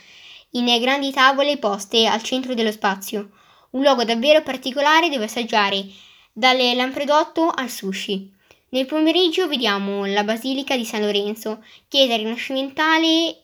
in 0.51 0.67
grandi 0.79 1.11
tavole 1.11 1.57
poste 1.57 2.07
al 2.07 2.23
centro 2.23 2.53
dello 2.53 2.71
spazio. 2.71 3.31
Un 3.71 3.81
luogo 3.81 4.05
davvero 4.05 4.43
particolare 4.43 5.09
dove 5.09 5.25
assaggiare 5.25 5.87
dalle 6.35 6.75
lampredotto 6.75 7.49
al 7.49 7.71
sushi. 7.71 8.34
Nel 8.75 8.87
pomeriggio 8.87 9.47
vediamo 9.47 10.05
la 10.05 10.25
Basilica 10.25 10.77
di 10.77 10.85
San 10.85 11.03
Lorenzo, 11.03 11.65
chiesa 11.87 12.17
rinascimentale 12.17 13.43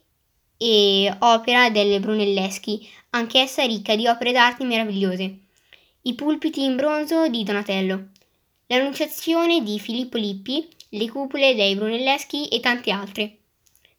e 0.57 1.17
opera 1.21 1.71
delle 1.71 2.01
Brunelleschi, 2.01 2.89
anch'essa 3.11 3.65
ricca 3.65 3.95
di 3.95 4.09
opere 4.09 4.33
d'arte 4.33 4.65
meravigliose. 4.65 5.39
I 6.03 6.15
pulpiti 6.17 6.65
in 6.65 6.75
bronzo 6.75 7.29
di 7.29 7.45
Donatello, 7.45 8.09
l'Annunciazione 8.67 9.63
di 9.63 9.79
Filippo 9.79 10.17
Lippi, 10.17 10.67
le 10.89 11.09
cupole 11.09 11.55
dei 11.55 11.77
Brunelleschi 11.77 12.49
e 12.49 12.59
tante 12.59 12.91
altre. 12.91 13.37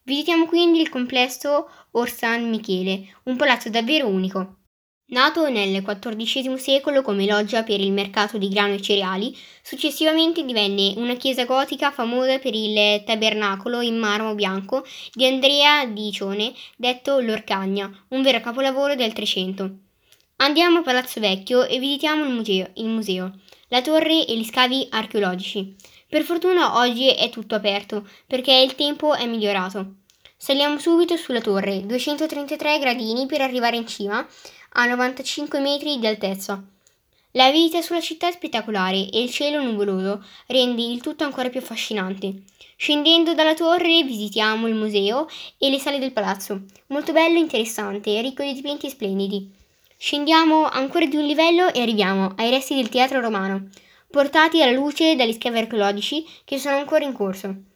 Visitiamo 0.03 0.45
quindi 0.47 0.81
il 0.81 0.89
complesso 0.89 1.69
Orsan 1.91 2.49
Michele, 2.49 3.07
un 3.23 3.37
palazzo 3.37 3.69
davvero 3.69 4.05
unico. 4.05 4.55
Nato 5.11 5.49
nel 5.49 5.83
XIV 5.83 6.55
secolo 6.55 7.01
come 7.01 7.25
loggia 7.25 7.63
per 7.63 7.81
il 7.81 7.91
mercato 7.91 8.37
di 8.37 8.47
grano 8.47 8.75
e 8.75 8.81
cereali, 8.81 9.37
successivamente 9.61 10.45
divenne 10.45 10.93
una 10.95 11.15
chiesa 11.15 11.43
gotica 11.43 11.91
famosa 11.91 12.39
per 12.39 12.55
il 12.55 13.03
tabernacolo 13.03 13.81
in 13.81 13.97
marmo 13.97 14.33
bianco 14.35 14.85
di 15.11 15.25
Andrea 15.25 15.85
di 15.85 16.13
Cione, 16.13 16.53
detto 16.77 17.19
l'Orcagna, 17.19 17.91
un 18.09 18.21
vero 18.21 18.39
capolavoro 18.39 18.95
del 18.95 19.11
Trecento. 19.11 19.79
Andiamo 20.37 20.77
a 20.77 20.81
Palazzo 20.81 21.19
Vecchio 21.19 21.65
e 21.65 21.77
visitiamo 21.77 22.23
il 22.23 22.31
museo, 22.31 22.69
il 22.75 22.87
museo, 22.87 23.33
la 23.67 23.81
torre 23.81 24.25
e 24.25 24.37
gli 24.37 24.45
scavi 24.45 24.87
archeologici. 24.91 25.75
Per 26.07 26.23
fortuna 26.23 26.77
oggi 26.77 27.09
è 27.09 27.29
tutto 27.29 27.55
aperto, 27.55 28.07
perché 28.25 28.53
il 28.53 28.75
tempo 28.75 29.13
è 29.13 29.25
migliorato. 29.25 29.95
Saliamo 30.43 30.79
subito 30.79 31.17
sulla 31.17 31.39
torre, 31.39 31.85
233 31.85 32.79
gradini 32.79 33.27
per 33.27 33.41
arrivare 33.41 33.75
in 33.75 33.85
cima, 33.85 34.27
a 34.69 34.85
95 34.87 35.59
metri 35.59 35.99
di 35.99 36.07
altezza. 36.07 36.59
La 37.33 37.51
vita 37.51 37.79
sulla 37.83 38.01
città 38.01 38.27
è 38.27 38.31
spettacolare 38.31 39.07
e 39.11 39.21
il 39.21 39.29
cielo 39.29 39.61
nuvoloso 39.61 40.25
rende 40.47 40.81
il 40.81 40.99
tutto 40.99 41.23
ancora 41.23 41.49
più 41.49 41.59
affascinante. 41.59 42.41
Scendendo 42.75 43.35
dalla 43.35 43.53
torre 43.53 44.01
visitiamo 44.01 44.65
il 44.65 44.73
museo 44.73 45.27
e 45.59 45.69
le 45.69 45.77
sale 45.77 45.99
del 45.99 46.11
palazzo, 46.11 46.63
molto 46.87 47.11
bello 47.11 47.37
e 47.37 47.41
interessante, 47.41 48.19
ricco 48.19 48.41
di 48.41 48.53
dipinti 48.53 48.89
splendidi. 48.89 49.47
Scendiamo 49.95 50.67
ancora 50.67 51.05
di 51.05 51.17
un 51.17 51.25
livello 51.25 51.71
e 51.71 51.81
arriviamo 51.81 52.33
ai 52.37 52.49
resti 52.49 52.73
del 52.73 52.89
teatro 52.89 53.21
romano, 53.21 53.69
portati 54.09 54.59
alla 54.63 54.71
luce 54.71 55.15
dagli 55.15 55.33
scavi 55.33 55.59
archeologici 55.59 56.25
che 56.43 56.57
sono 56.57 56.77
ancora 56.77 57.05
in 57.05 57.13
corso. 57.13 57.69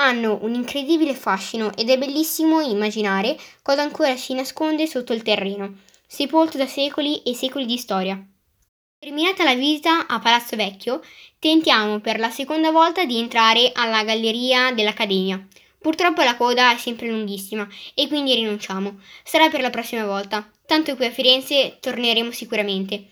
Hanno 0.00 0.38
un 0.42 0.54
incredibile 0.54 1.14
fascino 1.14 1.76
ed 1.76 1.90
è 1.90 1.98
bellissimo 1.98 2.60
immaginare 2.60 3.38
cosa 3.62 3.82
ancora 3.82 4.16
si 4.16 4.32
nasconde 4.32 4.86
sotto 4.86 5.12
il 5.12 5.22
terreno, 5.22 5.74
sepolto 6.06 6.56
da 6.56 6.66
secoli 6.66 7.22
e 7.22 7.34
secoli 7.34 7.66
di 7.66 7.76
storia. 7.76 8.18
Terminata 8.98 9.44
la 9.44 9.54
visita 9.54 10.06
a 10.06 10.18
Palazzo 10.18 10.56
Vecchio, 10.56 11.02
tentiamo 11.38 12.00
per 12.00 12.18
la 12.18 12.30
seconda 12.30 12.70
volta 12.70 13.04
di 13.04 13.18
entrare 13.18 13.72
alla 13.74 14.02
galleria 14.02 14.72
dell'Accademia. 14.72 15.46
Purtroppo 15.78 16.22
la 16.22 16.36
coda 16.36 16.72
è 16.72 16.78
sempre 16.78 17.08
lunghissima 17.08 17.66
e 17.94 18.08
quindi 18.08 18.34
rinunciamo. 18.34 19.00
Sarà 19.22 19.48
per 19.48 19.60
la 19.60 19.70
prossima 19.70 20.04
volta. 20.04 20.50
Tanto 20.66 20.96
qui 20.96 21.06
a 21.06 21.10
Firenze 21.10 21.78
torneremo 21.80 22.30
sicuramente. 22.30 23.08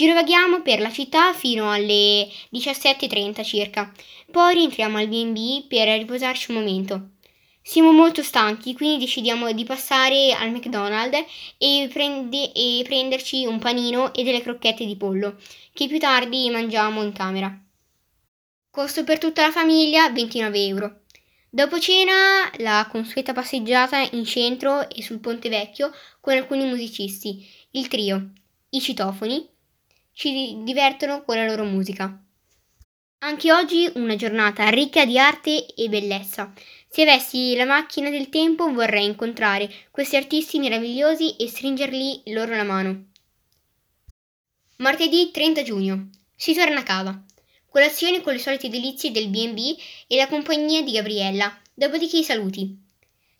Girovaghiamo 0.00 0.62
per 0.62 0.80
la 0.80 0.90
città 0.90 1.34
fino 1.34 1.70
alle 1.70 2.26
17.30 2.54 3.44
circa. 3.44 3.92
Poi 4.30 4.54
rientriamo 4.54 4.96
al 4.96 5.08
B&B 5.08 5.66
per 5.66 5.88
riposarci 5.88 6.52
un 6.52 6.56
momento. 6.56 7.10
Siamo 7.60 7.92
molto 7.92 8.22
stanchi, 8.22 8.72
quindi 8.72 9.04
decidiamo 9.04 9.52
di 9.52 9.64
passare 9.64 10.32
al 10.32 10.52
McDonald's 10.52 11.22
e, 11.58 11.86
prende- 11.92 12.50
e 12.54 12.80
prenderci 12.82 13.44
un 13.44 13.58
panino 13.58 14.14
e 14.14 14.24
delle 14.24 14.40
crocchette 14.40 14.86
di 14.86 14.96
pollo, 14.96 15.36
che 15.74 15.86
più 15.86 15.98
tardi 15.98 16.48
mangiamo 16.48 17.02
in 17.02 17.12
camera. 17.12 17.54
Costo 18.70 19.04
per 19.04 19.18
tutta 19.18 19.42
la 19.42 19.52
famiglia 19.52 20.08
29 20.08 20.64
euro. 20.64 21.00
Dopo 21.50 21.78
cena, 21.78 22.50
la 22.56 22.88
consueta 22.90 23.34
passeggiata 23.34 23.98
in 24.12 24.24
centro 24.24 24.88
e 24.88 25.02
sul 25.02 25.20
Ponte 25.20 25.50
Vecchio 25.50 25.92
con 26.22 26.32
alcuni 26.32 26.64
musicisti, 26.64 27.46
il 27.72 27.86
trio, 27.88 28.32
i 28.70 28.80
citofoni, 28.80 29.58
ci 30.20 30.58
divertono 30.64 31.24
con 31.24 31.36
la 31.36 31.46
loro 31.46 31.64
musica. 31.64 32.22
Anche 33.20 33.52
oggi 33.54 33.90
una 33.94 34.16
giornata 34.16 34.68
ricca 34.68 35.06
di 35.06 35.18
arte 35.18 35.64
e 35.74 35.88
bellezza. 35.88 36.52
Se 36.90 37.00
avessi 37.00 37.56
la 37.56 37.64
macchina 37.64 38.10
del 38.10 38.28
tempo 38.28 38.70
vorrei 38.70 39.06
incontrare 39.06 39.72
questi 39.90 40.16
artisti 40.16 40.58
meravigliosi 40.58 41.36
e 41.36 41.48
stringergli 41.48 42.20
loro 42.34 42.54
la 42.54 42.64
mano. 42.64 43.06
Martedì 44.76 45.30
30 45.30 45.62
giugno. 45.62 46.10
Si 46.36 46.52
torna 46.52 46.80
a 46.80 46.82
casa. 46.82 47.24
Colazione 47.70 48.20
con 48.20 48.34
le 48.34 48.40
solite 48.40 48.68
delizie 48.68 49.12
del 49.12 49.28
B&B 49.28 49.74
e 50.06 50.16
la 50.16 50.28
compagnia 50.28 50.82
di 50.82 50.92
Gabriella. 50.92 51.58
Dopodiché 51.72 52.18
i 52.18 52.24
saluti. 52.24 52.78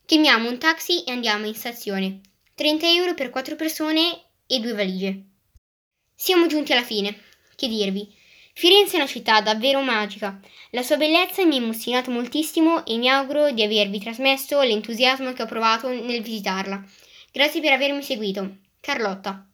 Chiamiamo 0.03 0.49
un 0.49 0.57
taxi 0.57 1.03
e 1.03 1.11
andiamo 1.11 1.45
in 1.45 1.53
stazione. 1.53 2.21
30 2.55 2.87
euro 2.87 3.13
per 3.13 3.29
4 3.29 3.55
persone 3.55 4.19
e 4.47 4.59
due 4.59 4.73
valigie. 4.73 5.25
Siamo 6.23 6.45
giunti 6.45 6.71
alla 6.71 6.83
fine. 6.83 7.17
Che 7.55 7.67
dirvi? 7.67 8.07
Firenze 8.53 8.93
è 8.93 8.97
una 8.97 9.07
città 9.07 9.41
davvero 9.41 9.81
magica. 9.81 10.39
La 10.69 10.83
sua 10.83 10.95
bellezza 10.95 11.43
mi 11.43 11.57
ha 11.57 11.61
emozionato 11.63 12.11
moltissimo 12.11 12.85
e 12.85 12.99
mi 12.99 13.09
auguro 13.09 13.49
di 13.49 13.63
avervi 13.63 13.99
trasmesso 13.99 14.61
l'entusiasmo 14.61 15.33
che 15.33 15.41
ho 15.41 15.47
provato 15.47 15.87
nel 15.87 16.21
visitarla. 16.21 16.85
Grazie 17.31 17.59
per 17.59 17.71
avermi 17.71 18.03
seguito. 18.03 18.57
Carlotta. 18.81 19.47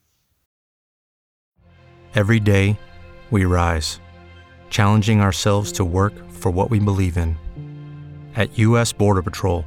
Every 2.13 2.41
day, 2.41 2.77
we 3.29 3.45
rise, 3.45 4.01
challenging 4.69 5.21
ourselves 5.21 5.71
to 5.71 5.85
work 5.85 6.11
for 6.29 6.51
what 6.51 6.69
we 6.69 6.79
believe 6.79 7.15
in. 7.15 7.37
At 8.35 8.49
U.S. 8.57 8.91
Border 8.91 9.21
Patrol, 9.21 9.63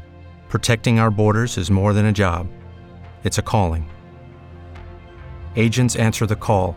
protecting 0.50 1.00
our 1.00 1.10
borders 1.10 1.56
is 1.56 1.70
more 1.70 1.94
than 1.94 2.04
a 2.04 2.12
job, 2.12 2.46
it's 3.24 3.38
a 3.38 3.42
calling. 3.42 3.88
Agents 5.56 5.96
answer 5.96 6.26
the 6.26 6.36
call 6.36 6.76